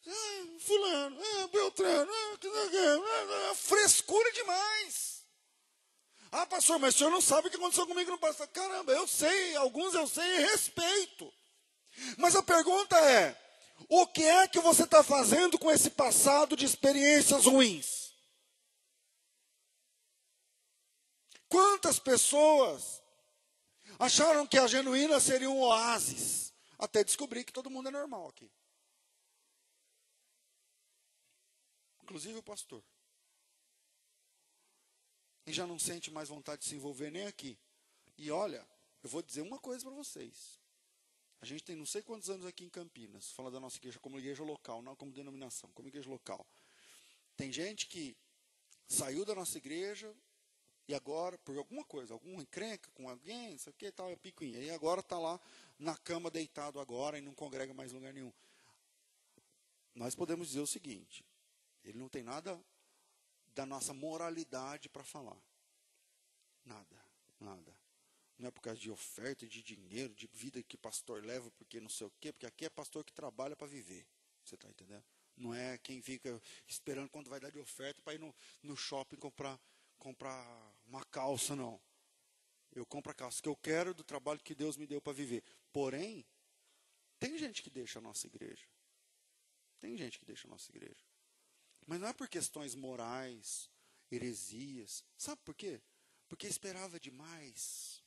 [0.07, 5.25] ah, fulano, ah, Beltrano, ah, ah, ah, frescura demais.
[6.31, 8.51] Ah, pastor, mas o senhor não sabe o que aconteceu comigo no passado.
[8.51, 11.33] Caramba, eu sei, alguns eu sei e respeito.
[12.17, 13.44] Mas a pergunta é:
[13.89, 18.13] o que é que você está fazendo com esse passado de experiências ruins?
[21.47, 23.01] Quantas pessoas
[23.99, 28.51] acharam que a genuína seria um oásis, até descobrir que todo mundo é normal aqui.
[32.03, 32.83] Inclusive o pastor.
[35.47, 37.57] E já não sente mais vontade de se envolver nem aqui.
[38.17, 38.67] E olha,
[39.03, 40.59] eu vou dizer uma coisa para vocês.
[41.41, 44.17] A gente tem não sei quantos anos aqui em Campinas, fala da nossa igreja como
[44.17, 46.45] igreja local, não como denominação, como igreja local.
[47.35, 48.15] Tem gente que
[48.87, 50.15] saiu da nossa igreja
[50.87, 54.15] e agora, por alguma coisa, alguma encrenca com alguém, não sei o que, tal, é
[54.15, 54.59] picuinha.
[54.59, 55.39] E agora está lá
[55.79, 58.31] na cama deitado agora e não congrega mais lugar nenhum.
[59.95, 61.25] Nós podemos dizer o seguinte:
[61.83, 62.59] ele não tem nada
[63.55, 65.41] da nossa moralidade para falar.
[66.63, 67.01] Nada,
[67.39, 67.74] nada.
[68.37, 71.89] Não é por causa de oferta, de dinheiro, de vida que pastor leva, porque não
[71.89, 74.05] sei o quê, porque aqui é pastor que trabalha para viver.
[74.43, 75.03] Você está entendendo?
[75.37, 79.17] Não é quem fica esperando quando vai dar de oferta para ir no, no shopping
[79.17, 79.59] comprar,
[79.97, 81.81] comprar uma calça, não.
[82.73, 85.43] Eu compro a calça que eu quero do trabalho que Deus me deu para viver.
[85.71, 86.25] Porém,
[87.19, 88.67] tem gente que deixa a nossa igreja.
[89.79, 91.03] Tem gente que deixa a nossa igreja.
[91.85, 93.69] Mas não é por questões morais,
[94.11, 95.03] heresias.
[95.17, 95.81] Sabe por quê?
[96.27, 98.03] Porque esperava demais.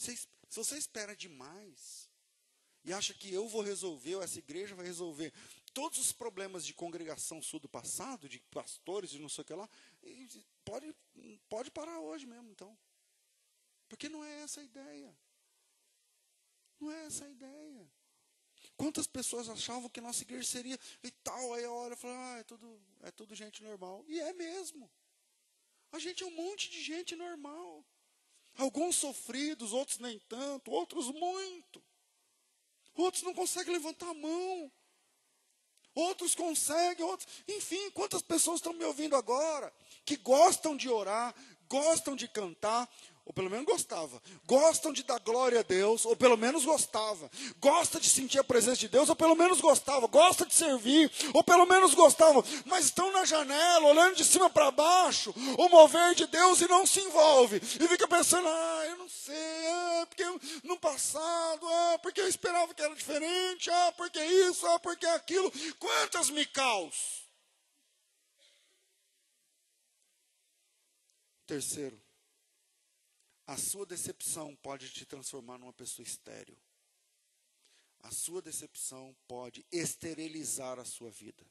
[0.00, 2.08] Se você espera demais
[2.82, 5.30] e acha que eu vou resolver, ou essa igreja vai resolver
[5.74, 9.52] todos os problemas de congregação sul do passado, de pastores e não sei o que
[9.52, 9.68] lá,
[10.64, 10.96] pode,
[11.50, 12.76] pode parar hoje mesmo, então.
[13.90, 15.14] Porque não é essa a ideia.
[16.80, 17.92] Não é essa a ideia.
[18.78, 22.44] Quantas pessoas achavam que nossa igreja seria e tal, aí a hora falo, ah, é
[22.44, 24.02] tudo, é tudo gente normal.
[24.08, 24.90] E é mesmo.
[25.92, 27.84] A gente é um monte de gente normal.
[28.56, 31.82] Alguns sofridos, outros nem tanto, outros muito.
[32.94, 34.70] Outros não conseguem levantar a mão.
[35.94, 37.28] Outros conseguem, outros.
[37.48, 39.72] Enfim, quantas pessoas estão me ouvindo agora
[40.04, 41.34] que gostam de orar,
[41.68, 42.88] gostam de cantar,
[43.30, 44.20] ou pelo menos gostava.
[44.44, 47.30] Gostam de dar glória a Deus, ou pelo menos gostava.
[47.60, 50.08] Gosta de sentir a presença de Deus, ou pelo menos gostava.
[50.08, 52.42] Gosta de servir, ou pelo menos gostava.
[52.66, 56.84] Mas estão na janela, olhando de cima para baixo, o mover de Deus e não
[56.84, 57.58] se envolve.
[57.58, 60.24] E fica pensando, ah, eu não sei, ah, porque
[60.64, 65.52] no passado, ah, porque eu esperava que era diferente, ah, porque isso, ah, porque aquilo.
[65.78, 67.20] Quantas micaus?
[71.46, 72.00] Terceiro,
[73.50, 76.56] a sua decepção pode te transformar numa pessoa estéril.
[77.98, 81.44] A sua decepção pode esterilizar a sua vida.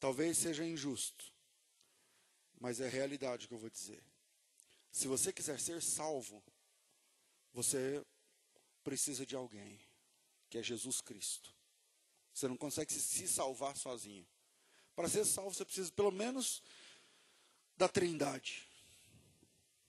[0.00, 1.30] Talvez seja injusto,
[2.58, 4.02] mas é realidade que eu vou dizer.
[4.90, 6.42] Se você quiser ser salvo,
[7.52, 8.02] você
[8.82, 9.78] precisa de alguém,
[10.48, 11.54] que é Jesus Cristo.
[12.32, 14.26] Você não consegue se salvar sozinho.
[14.96, 16.62] Para ser salvo, você precisa pelo menos
[17.82, 18.68] da Trindade.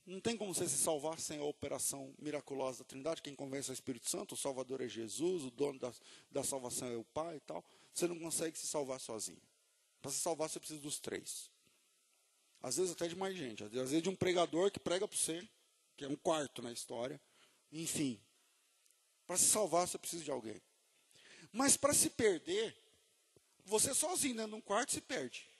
[0.04, 3.22] Não tem como você se salvar sem a operação miraculosa da Trindade.
[3.22, 5.94] Quem convence é o Espírito Santo, o Salvador é Jesus, o dono da,
[6.32, 7.64] da salvação é o Pai e tal.
[7.94, 9.42] Você não consegue se salvar sozinho.
[10.02, 11.52] Para se salvar, você precisa dos três.
[12.64, 13.64] Às vezes até de mais gente.
[13.64, 15.48] Às vezes de um pregador que prega para você,
[15.96, 17.22] que é um quarto na história.
[17.72, 18.20] Enfim.
[19.28, 20.60] Para se salvar, você precisa de alguém.
[21.52, 22.76] Mas para se perder,
[23.64, 25.53] você sozinho dentro de um quarto se perde.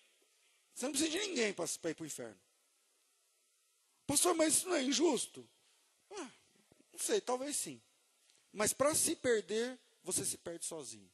[0.74, 2.40] Você não precisa de ninguém para ir para o inferno.
[4.06, 5.48] Pastor, mas isso não é injusto?
[6.12, 6.32] Ah,
[6.92, 7.82] não sei, talvez sim.
[8.52, 11.10] Mas para se perder, você se perde sozinho.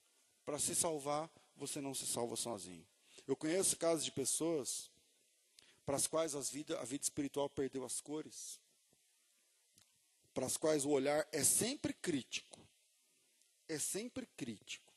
[0.46, 2.86] Para se salvar, você não se salva sozinho.
[3.28, 4.90] Eu conheço casos de pessoas
[5.86, 8.60] para as quais as vida, a vida espiritual perdeu as cores,
[10.34, 12.60] para as quais o olhar é sempre crítico.
[13.68, 14.89] É sempre crítico.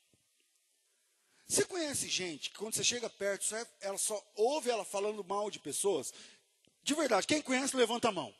[1.53, 3.45] Você conhece gente que quando você chega perto,
[3.79, 6.11] ela só ouve ela falando mal de pessoas?
[6.81, 8.33] De verdade, quem conhece, levanta a mão.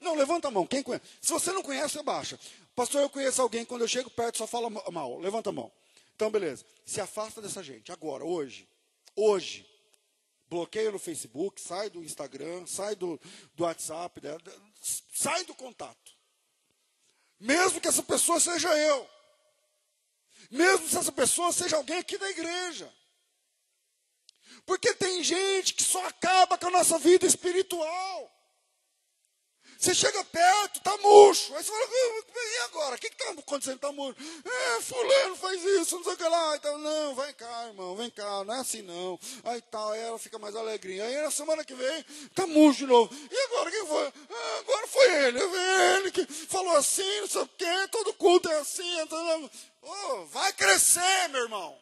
[0.00, 1.04] Não, levanta a mão, quem conhece?
[1.22, 2.40] Se você não conhece, você baixa.
[2.74, 5.16] Pastor, eu conheço alguém, quando eu chego perto, só fala mal.
[5.20, 5.70] Levanta a mão.
[6.16, 6.64] Então, beleza.
[6.84, 8.68] Se afasta dessa gente, agora, hoje.
[9.14, 9.64] Hoje.
[10.48, 13.20] Bloqueia no Facebook, sai do Instagram, sai do,
[13.54, 14.36] do WhatsApp, né?
[15.12, 16.16] sai do contato.
[17.38, 19.08] Mesmo que essa pessoa seja eu.
[20.50, 22.92] Mesmo se essa pessoa seja alguém aqui da igreja.
[24.64, 28.32] Porque tem gente que só acaba com a nossa vida espiritual.
[29.78, 31.54] Você chega perto, tá murcho.
[31.54, 31.86] Aí você fala,
[32.34, 32.96] e agora?
[32.96, 33.76] O que está acontecendo?
[33.76, 34.16] Está murcho.
[34.44, 36.56] É, fulano faz isso, não sei o que lá.
[36.56, 39.18] Então, não, vem cá, irmão, vem cá, não é assim não.
[39.44, 41.04] Aí tal, aí ela fica mais alegrinha.
[41.04, 43.14] Aí na semana que vem, tá murcho de novo.
[43.30, 44.12] E agora, quem foi?
[44.30, 48.58] Ah, agora foi ele, ele que falou assim, não sei o que, todo culto é
[48.58, 49.00] assim.
[49.00, 49.50] Então,
[49.86, 51.80] oh, vai crescer, meu irmão.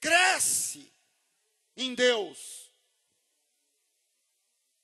[0.00, 0.92] Cresce
[1.76, 2.66] em Deus.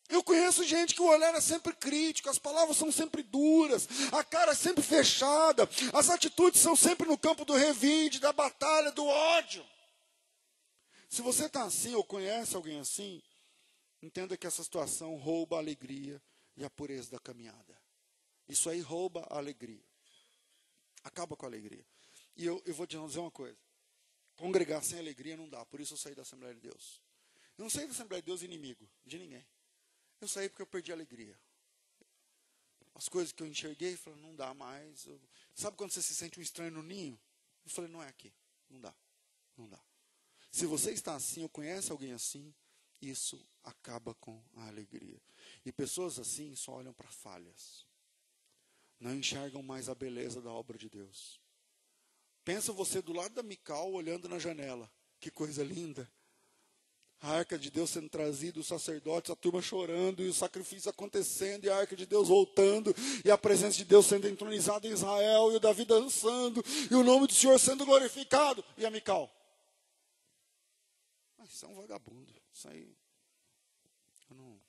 [0.08, 4.22] Eu conheço gente que o olhar é sempre crítico, as palavras são sempre duras, a
[4.22, 9.06] cara é sempre fechada, as atitudes são sempre no campo do revide, da batalha, do
[9.06, 9.66] ódio.
[11.08, 13.22] Se você está assim ou conhece alguém assim,
[14.02, 16.22] entenda que essa situação rouba a alegria
[16.56, 17.80] e a pureza da caminhada.
[18.46, 19.91] Isso aí rouba a alegria.
[21.04, 21.84] Acaba com a alegria.
[22.36, 23.58] E eu, eu vou te dizer uma coisa.
[24.36, 27.02] Congregar sem alegria não dá, por isso eu saí da Assembleia de Deus.
[27.58, 29.46] Eu não saí da Assembleia de Deus inimigo de ninguém.
[30.20, 31.38] Eu saí porque eu perdi a alegria.
[32.94, 35.06] As coisas que eu enxerguei, falei, não dá mais.
[35.06, 35.20] Eu...
[35.54, 37.18] Sabe quando você se sente um estranho no ninho?
[37.64, 38.32] Eu falei, não é aqui.
[38.68, 38.94] Não dá.
[39.56, 39.80] Não dá.
[40.50, 42.54] Se você está assim ou conhece alguém assim,
[43.00, 45.20] isso acaba com a alegria.
[45.64, 47.86] E pessoas assim só olham para falhas.
[49.02, 51.40] Não enxergam mais a beleza da obra de Deus.
[52.44, 54.90] Pensa você do lado da Mical olhando na janela.
[55.20, 56.10] Que coisa linda
[57.22, 61.64] a arca de Deus sendo trazida, os sacerdotes, a turma chorando, e o sacrifício acontecendo,
[61.64, 62.92] e a arca de Deus voltando,
[63.24, 67.04] e a presença de Deus sendo entronizada em Israel, e o Davi dançando, e o
[67.04, 68.64] nome do Senhor sendo glorificado.
[68.76, 69.32] E a Mical?
[71.38, 72.34] Ah, isso é um vagabundo.
[72.52, 72.92] Isso aí.
[74.28, 74.60] Eu não...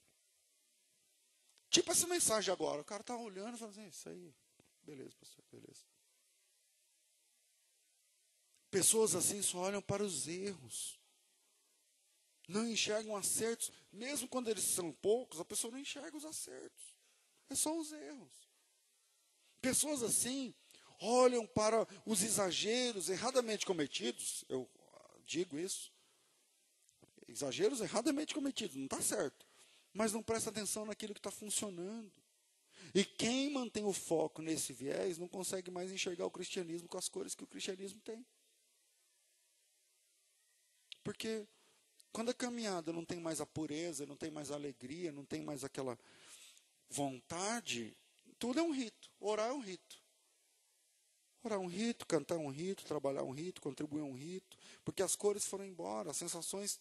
[1.73, 2.81] Tipo essa mensagem agora.
[2.81, 4.31] O cara está olhando e falando assim, isso aí.
[4.83, 5.81] Beleza, pastor, beleza.
[8.69, 10.99] Pessoas assim só olham para os erros
[12.47, 16.83] não enxergam acertos, mesmo quando eles são poucos, a pessoa não enxerga os acertos.
[17.49, 18.33] É só os erros.
[19.59, 20.53] Pessoas assim
[20.99, 24.69] olham para os exageros erradamente cometidos, eu
[25.25, 25.91] digo isso.
[27.27, 29.43] Exageros erradamente cometidos, não está certo.
[29.93, 32.11] Mas não presta atenção naquilo que está funcionando.
[32.93, 37.07] E quem mantém o foco nesse viés não consegue mais enxergar o cristianismo com as
[37.07, 38.25] cores que o cristianismo tem.
[41.03, 41.47] Porque
[42.11, 45.41] quando a caminhada não tem mais a pureza, não tem mais a alegria, não tem
[45.41, 45.97] mais aquela
[46.89, 47.95] vontade,
[48.37, 49.09] tudo é um rito.
[49.19, 50.01] Orar é um rito.
[51.43, 54.57] Orar é um rito, cantar é um rito, trabalhar é um rito, contribuir um rito,
[54.85, 56.79] porque as cores foram embora, as sensações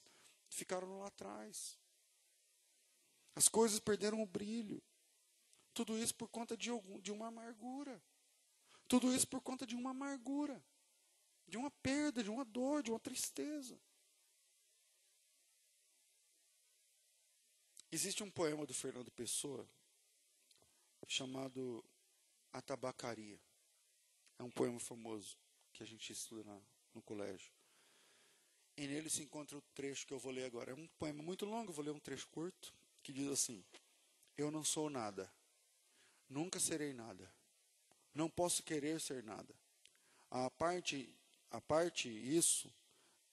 [0.48, 1.76] ficaram lá atrás.
[3.35, 4.83] As coisas perderam o brilho.
[5.74, 8.03] Tudo isso por conta de, algum, de uma amargura.
[8.89, 10.62] Tudo isso por conta de uma amargura,
[11.49, 13.80] de uma perda, de uma dor, de uma tristeza.
[17.91, 19.66] Existe um poema do Fernando Pessoa
[21.07, 21.85] chamado
[22.53, 23.41] A Tabacaria.
[24.39, 25.37] É um poema famoso
[25.72, 26.61] que a gente estuda na,
[26.95, 27.53] no colégio.
[28.76, 30.72] E nele se encontra o trecho que eu vou ler agora.
[30.72, 33.64] É um poema muito longo, vou ler um trecho curto, que diz assim:
[34.36, 35.30] Eu não sou nada,
[36.28, 37.32] nunca serei nada,
[38.14, 39.55] não posso querer ser nada.
[40.30, 41.14] A parte,
[41.50, 42.72] a parte isso,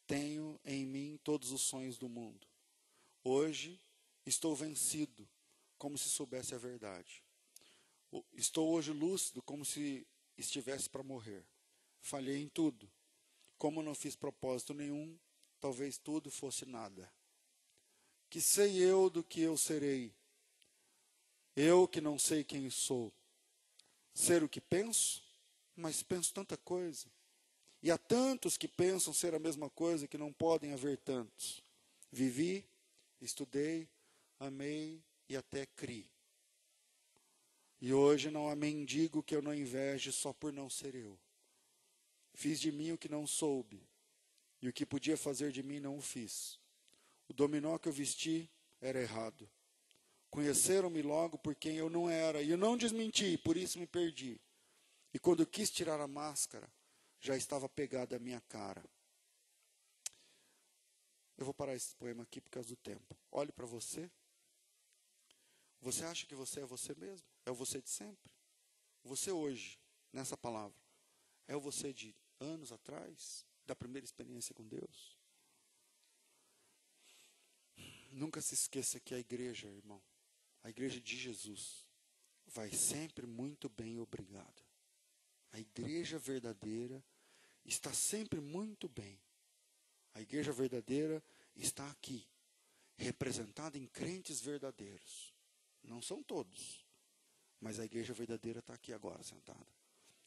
[0.06, 2.48] tenho em mim todos os sonhos do mundo.
[3.24, 3.80] Hoje
[4.30, 5.28] Estou vencido,
[5.76, 7.24] como se soubesse a verdade.
[8.34, 10.06] Estou hoje lúcido como se
[10.38, 11.44] estivesse para morrer.
[12.00, 12.88] Falhei em tudo.
[13.58, 15.18] Como não fiz propósito nenhum,
[15.60, 17.12] talvez tudo fosse nada.
[18.30, 20.14] Que sei eu do que eu serei?
[21.56, 23.12] Eu que não sei quem sou.
[24.14, 25.24] Ser o que penso?
[25.76, 27.08] Mas penso tanta coisa.
[27.82, 31.64] E há tantos que pensam ser a mesma coisa que não podem haver tantos.
[32.12, 32.66] Vivi,
[33.22, 33.88] estudei,
[34.40, 36.10] amei e até criei.
[37.82, 41.18] E hoje não há mendigo que eu não inveje só por não ser eu.
[42.34, 43.82] Fiz de mim o que não soube,
[44.62, 46.59] e o que podia fazer de mim não o fiz.
[47.30, 48.52] O dominó que eu vesti
[48.82, 49.50] era errado.
[50.30, 54.40] Conheceram-me logo por quem eu não era, e eu não desmenti, por isso me perdi.
[55.14, 56.72] E quando quis tirar a máscara,
[57.20, 58.84] já estava pegada a minha cara.
[61.38, 63.18] Eu vou parar esse poema aqui por causa do tempo.
[63.32, 64.12] Olhe para você.
[65.82, 67.26] Você acha que você é você mesmo?
[67.46, 68.32] É o você de sempre?
[69.04, 69.80] Você hoje,
[70.12, 70.78] nessa palavra,
[71.48, 75.19] é o você de anos atrás, da primeira experiência com Deus?
[78.12, 80.02] Nunca se esqueça que a igreja, irmão,
[80.64, 81.88] a igreja de Jesus,
[82.48, 84.62] vai sempre muito bem obrigada.
[85.52, 87.04] A igreja verdadeira
[87.66, 89.20] está sempre muito bem.
[90.14, 91.24] A igreja verdadeira
[91.56, 92.28] está aqui,
[92.98, 95.34] representada em crentes verdadeiros.
[95.84, 96.86] Não são todos,
[97.60, 99.68] mas a igreja verdadeira está aqui agora sentada.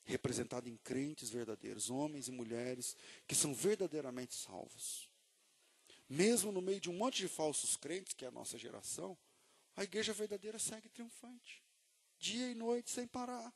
[0.04, 5.08] Representada em crentes verdadeiros, homens e mulheres que são verdadeiramente salvos.
[6.12, 9.16] Mesmo no meio de um monte de falsos crentes, que é a nossa geração,
[9.74, 11.62] a igreja verdadeira segue triunfante,
[12.18, 13.50] dia e noite sem parar.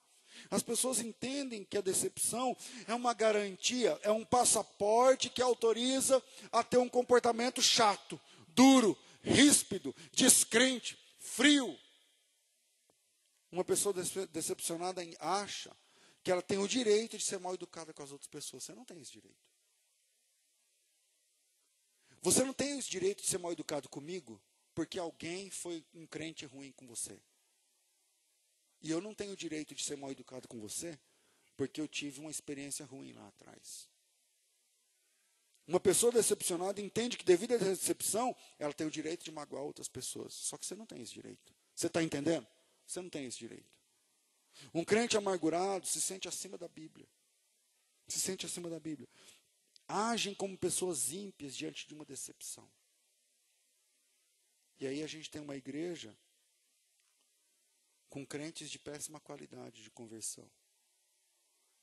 [0.50, 2.56] As pessoas entendem que a decepção
[2.88, 9.94] é uma garantia, é um passaporte que autoriza a ter um comportamento chato, duro, ríspido,
[10.10, 11.78] descrente, frio.
[13.52, 13.94] Uma pessoa
[14.32, 15.76] decepcionada acha
[16.24, 18.64] que ela tem o direito de ser mal educada com as outras pessoas.
[18.64, 19.55] Você não tem esse direito.
[22.26, 24.42] Você não tem esse direito de ser mal educado comigo
[24.74, 27.16] porque alguém foi um crente ruim com você.
[28.82, 30.98] E eu não tenho o direito de ser mal educado com você
[31.56, 33.88] porque eu tive uma experiência ruim lá atrás.
[35.68, 39.86] Uma pessoa decepcionada entende que, devido à decepção, ela tem o direito de magoar outras
[39.86, 40.34] pessoas.
[40.34, 41.54] Só que você não tem esse direito.
[41.76, 42.48] Você está entendendo?
[42.84, 43.70] Você não tem esse direito.
[44.74, 47.06] Um crente amargurado se sente acima da Bíblia.
[48.08, 49.08] Se sente acima da Bíblia.
[49.88, 52.68] Agem como pessoas ímpias diante de uma decepção.
[54.78, 56.16] E aí a gente tem uma igreja
[58.08, 60.50] com crentes de péssima qualidade de conversão.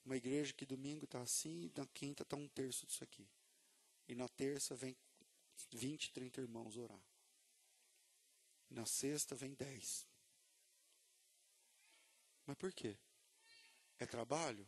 [0.06, 3.28] Uma igreja que domingo está assim, na quinta está um terço disso aqui.
[4.08, 4.96] E na terça vem
[5.72, 7.02] 20, 30 irmãos orar.
[8.70, 10.08] Na sexta vem 10.
[12.46, 12.98] Mas por quê?
[13.98, 14.68] É trabalho?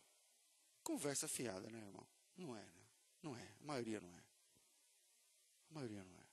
[0.83, 2.07] Conversa fiada, né, irmão?
[2.38, 2.84] Não é, né?
[3.26, 3.55] Não é.
[3.59, 4.23] A maioria não é.
[5.71, 6.28] A maioria não é.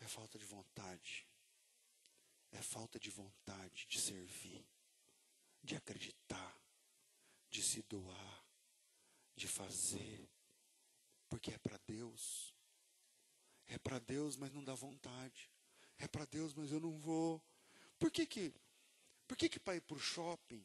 [0.00, 1.26] É falta de vontade.
[2.50, 4.62] É falta de vontade de servir,
[5.64, 6.54] de acreditar,
[7.48, 8.44] de se doar,
[9.34, 10.28] de fazer.
[11.30, 12.54] Porque é para Deus.
[13.66, 15.50] É para Deus, mas não dá vontade.
[15.96, 17.42] É para Deus, mas eu não vou.
[17.98, 18.54] Por que que
[19.26, 20.62] por que, que para ir para o shopping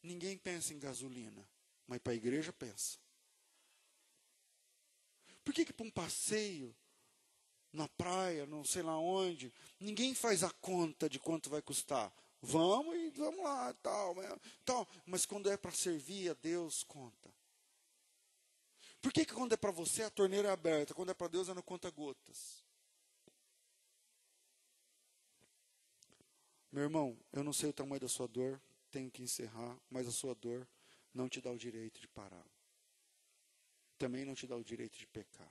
[0.00, 1.50] ninguém pensa em gasolina,
[1.84, 3.03] mas para a igreja pensa?
[5.44, 6.74] Por que, que para um passeio
[7.72, 12.12] na praia, não sei lá onde, ninguém faz a conta de quanto vai custar?
[12.40, 14.14] Vamos e vamos lá, tal,
[14.64, 14.88] tal.
[15.06, 17.32] Mas quando é para servir a Deus, conta.
[19.00, 21.48] Por que, que quando é para você a torneira é aberta, quando é para Deus
[21.48, 22.64] é no conta-gotas?
[26.72, 28.60] Meu irmão, eu não sei o tamanho da sua dor,
[28.90, 30.66] tenho que encerrar, mas a sua dor
[31.12, 32.44] não te dá o direito de parar.
[33.98, 35.50] Também não te dá o direito de pecar.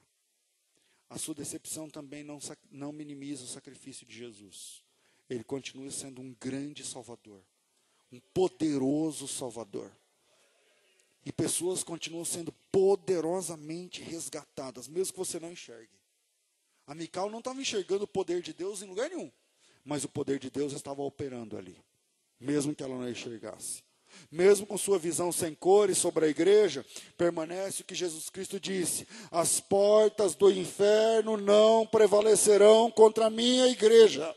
[1.09, 2.39] A sua decepção também não,
[2.71, 4.83] não minimiza o sacrifício de Jesus.
[5.29, 7.41] Ele continua sendo um grande Salvador,
[8.11, 9.91] um poderoso Salvador.
[11.25, 15.97] E pessoas continuam sendo poderosamente resgatadas, mesmo que você não enxergue.
[16.85, 19.31] A Mical não estava enxergando o poder de Deus em lugar nenhum
[19.83, 21.77] mas o poder de Deus estava operando ali,
[22.39, 23.83] mesmo que ela não enxergasse.
[24.31, 26.85] Mesmo com sua visão sem cores sobre a igreja,
[27.17, 33.67] permanece o que Jesus Cristo disse: as portas do inferno não prevalecerão contra a minha
[33.67, 34.35] igreja.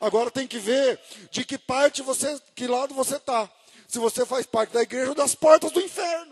[0.00, 3.50] Agora tem que ver de que parte você, que lado você está.
[3.88, 6.29] Se você faz parte da igreja ou das portas do inferno.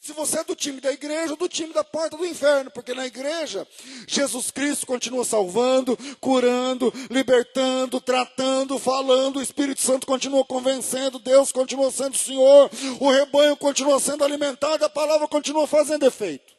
[0.00, 2.94] Se você é do time da igreja ou do time da porta do inferno, porque
[2.94, 3.68] na igreja
[4.08, 11.90] Jesus Cristo continua salvando, curando, libertando, tratando, falando, o Espírito Santo continua convencendo, Deus continua
[11.90, 16.56] sendo Senhor, o rebanho continua sendo alimentado, a palavra continua fazendo efeito.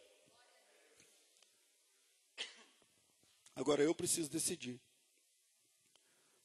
[3.56, 4.80] Agora eu preciso decidir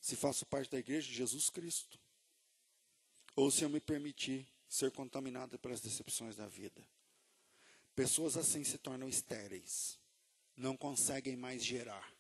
[0.01, 1.99] se faço parte da igreja de Jesus Cristo
[3.35, 6.87] ou se eu me permitir ser contaminada pelas decepções da vida.
[7.95, 9.99] Pessoas assim se tornam estéreis,
[10.55, 12.15] não conseguem mais gerar.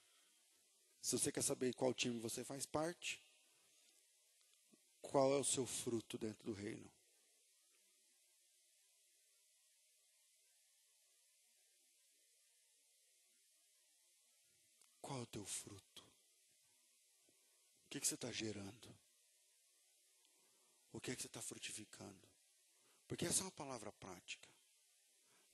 [1.03, 3.23] Se você quer saber qual time você faz parte,
[5.03, 6.91] qual é o seu fruto dentro do reino?
[15.03, 16.03] Qual é o teu fruto?
[17.85, 18.97] O que, que você está gerando?
[20.91, 22.26] O que, que você está frutificando?
[23.07, 24.49] Porque essa é uma palavra prática.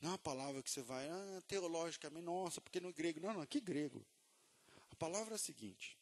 [0.01, 3.20] Não é uma palavra que você vai, ah, teologicamente, nossa, porque no grego.
[3.20, 4.05] Não, não, que grego.
[4.91, 5.97] A palavra é a seguinte: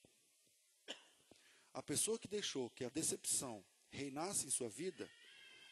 [1.75, 5.11] a pessoa que deixou que a decepção reinasse em sua vida,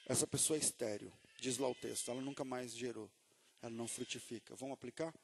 [0.07, 3.11] essa pessoa é estéreo, diz lá o texto, ela nunca mais gerou,
[3.63, 4.55] ela não frutifica.
[4.57, 5.15] Vamos aplicar?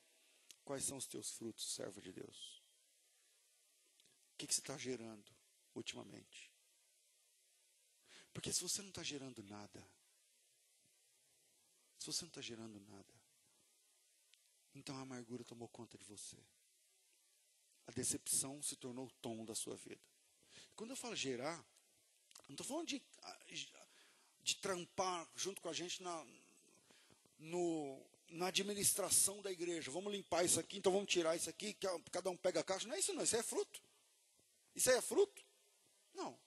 [0.64, 2.62] Quais são os teus frutos, servo de Deus?
[4.32, 5.30] O que, que você está gerando
[5.74, 6.50] ultimamente?
[8.32, 9.86] Porque se você não está gerando nada,
[12.04, 13.14] se você não está gerando nada,
[14.74, 16.36] então a amargura tomou conta de você.
[17.86, 20.02] A decepção se tornou o tom da sua vida.
[20.76, 21.56] Quando eu falo gerar,
[22.46, 23.02] não estou falando de,
[24.42, 26.26] de trampar junto com a gente na,
[27.38, 29.90] no, na administração da igreja.
[29.90, 31.74] Vamos limpar isso aqui, então vamos tirar isso aqui,
[32.12, 32.86] cada um pega a caixa.
[32.86, 33.80] Não é isso não, isso é fruto.
[34.74, 35.42] Isso aí é fruto?
[36.12, 36.38] Não.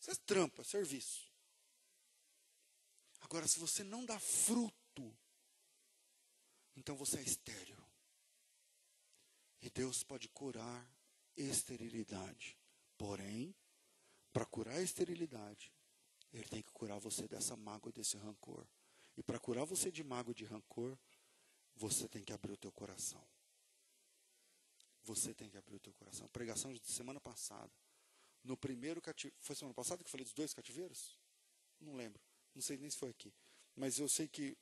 [0.00, 1.33] Isso é trampa, serviço.
[3.24, 5.16] Agora, se você não dá fruto,
[6.76, 7.82] então você é estéreo.
[9.62, 10.86] E Deus pode curar
[11.34, 12.58] esterilidade.
[12.98, 13.56] Porém,
[14.30, 15.72] para curar a esterilidade,
[16.32, 18.68] Ele tem que curar você dessa mágoa, desse rancor.
[19.16, 20.98] E para curar você de mágoa e de rancor,
[21.74, 23.26] você tem que abrir o teu coração.
[25.02, 26.28] Você tem que abrir o teu coração.
[26.28, 27.72] Pregação de semana passada.
[28.42, 29.36] No primeiro cativeiro.
[29.40, 31.18] Foi semana passada que eu falei dos dois cativeiros?
[31.80, 32.22] Não lembro.
[32.54, 33.32] Não sei nem se foi aqui.
[33.76, 34.56] Mas eu sei que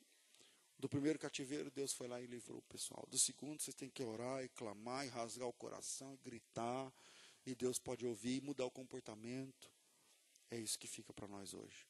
[0.77, 3.05] do primeiro cativeiro Deus foi lá e livrou o pessoal.
[3.09, 6.91] Do segundo vocês têm que orar e clamar e rasgar o coração e gritar.
[7.45, 9.71] E Deus pode ouvir e mudar o comportamento.
[10.49, 11.87] É isso que fica para nós hoje.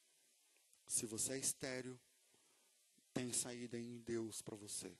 [0.86, 1.98] Se você é estéreo,
[3.12, 4.92] tem saída em Deus para você.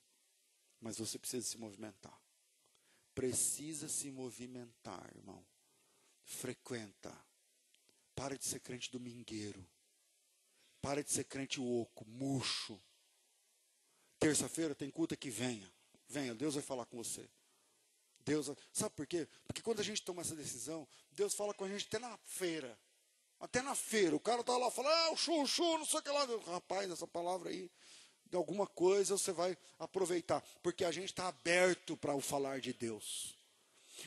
[0.81, 2.21] Mas você precisa se movimentar.
[3.15, 5.45] Precisa se movimentar, irmão
[6.25, 7.15] frequenta.
[8.15, 9.65] Para de ser crente domingueiro.
[10.85, 12.79] Para de ser crente oco, murcho.
[14.19, 15.73] Terça-feira tem culto que venha.
[16.07, 17.27] Venha, Deus vai falar com você.
[18.23, 19.27] Deus, sabe por quê?
[19.47, 22.79] Porque quando a gente toma essa decisão, Deus fala com a gente até na feira.
[23.41, 24.15] Até na feira.
[24.15, 26.27] O cara tá lá falando, ah, o chu, chu, não sei o que lá.
[26.53, 27.71] Rapaz, essa palavra aí,
[28.27, 30.45] de alguma coisa você vai aproveitar.
[30.63, 33.35] Porque a gente está aberto para o falar de Deus.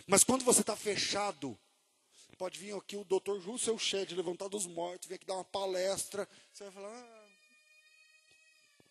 [0.05, 1.57] Mas quando você está fechado,
[2.37, 6.29] Pode vir aqui o doutor Seu Shed, levantar dos mortos, vir aqui dar uma palestra.
[6.53, 7.27] Você vai falar, ah,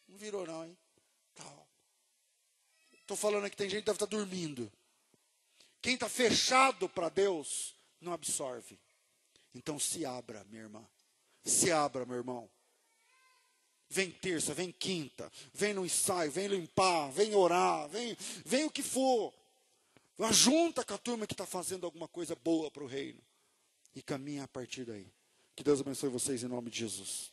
[0.09, 0.77] não virou não, hein?
[3.03, 4.71] Estou falando aqui, tem gente que deve estar tá dormindo.
[5.81, 8.81] Quem está fechado para Deus, não absorve.
[9.55, 10.85] Então se abra, minha irmã.
[11.45, 12.51] Se abra, meu irmão.
[13.89, 18.83] Vem terça, vem quinta, vem no ensaio, vem limpar, vem orar, vem, vem o que
[18.83, 19.33] for.
[20.33, 23.26] Junta com a turma que está fazendo alguma coisa boa para o reino
[23.97, 25.11] e caminha a partir daí.
[25.57, 27.33] Que Deus abençoe vocês em nome de Jesus.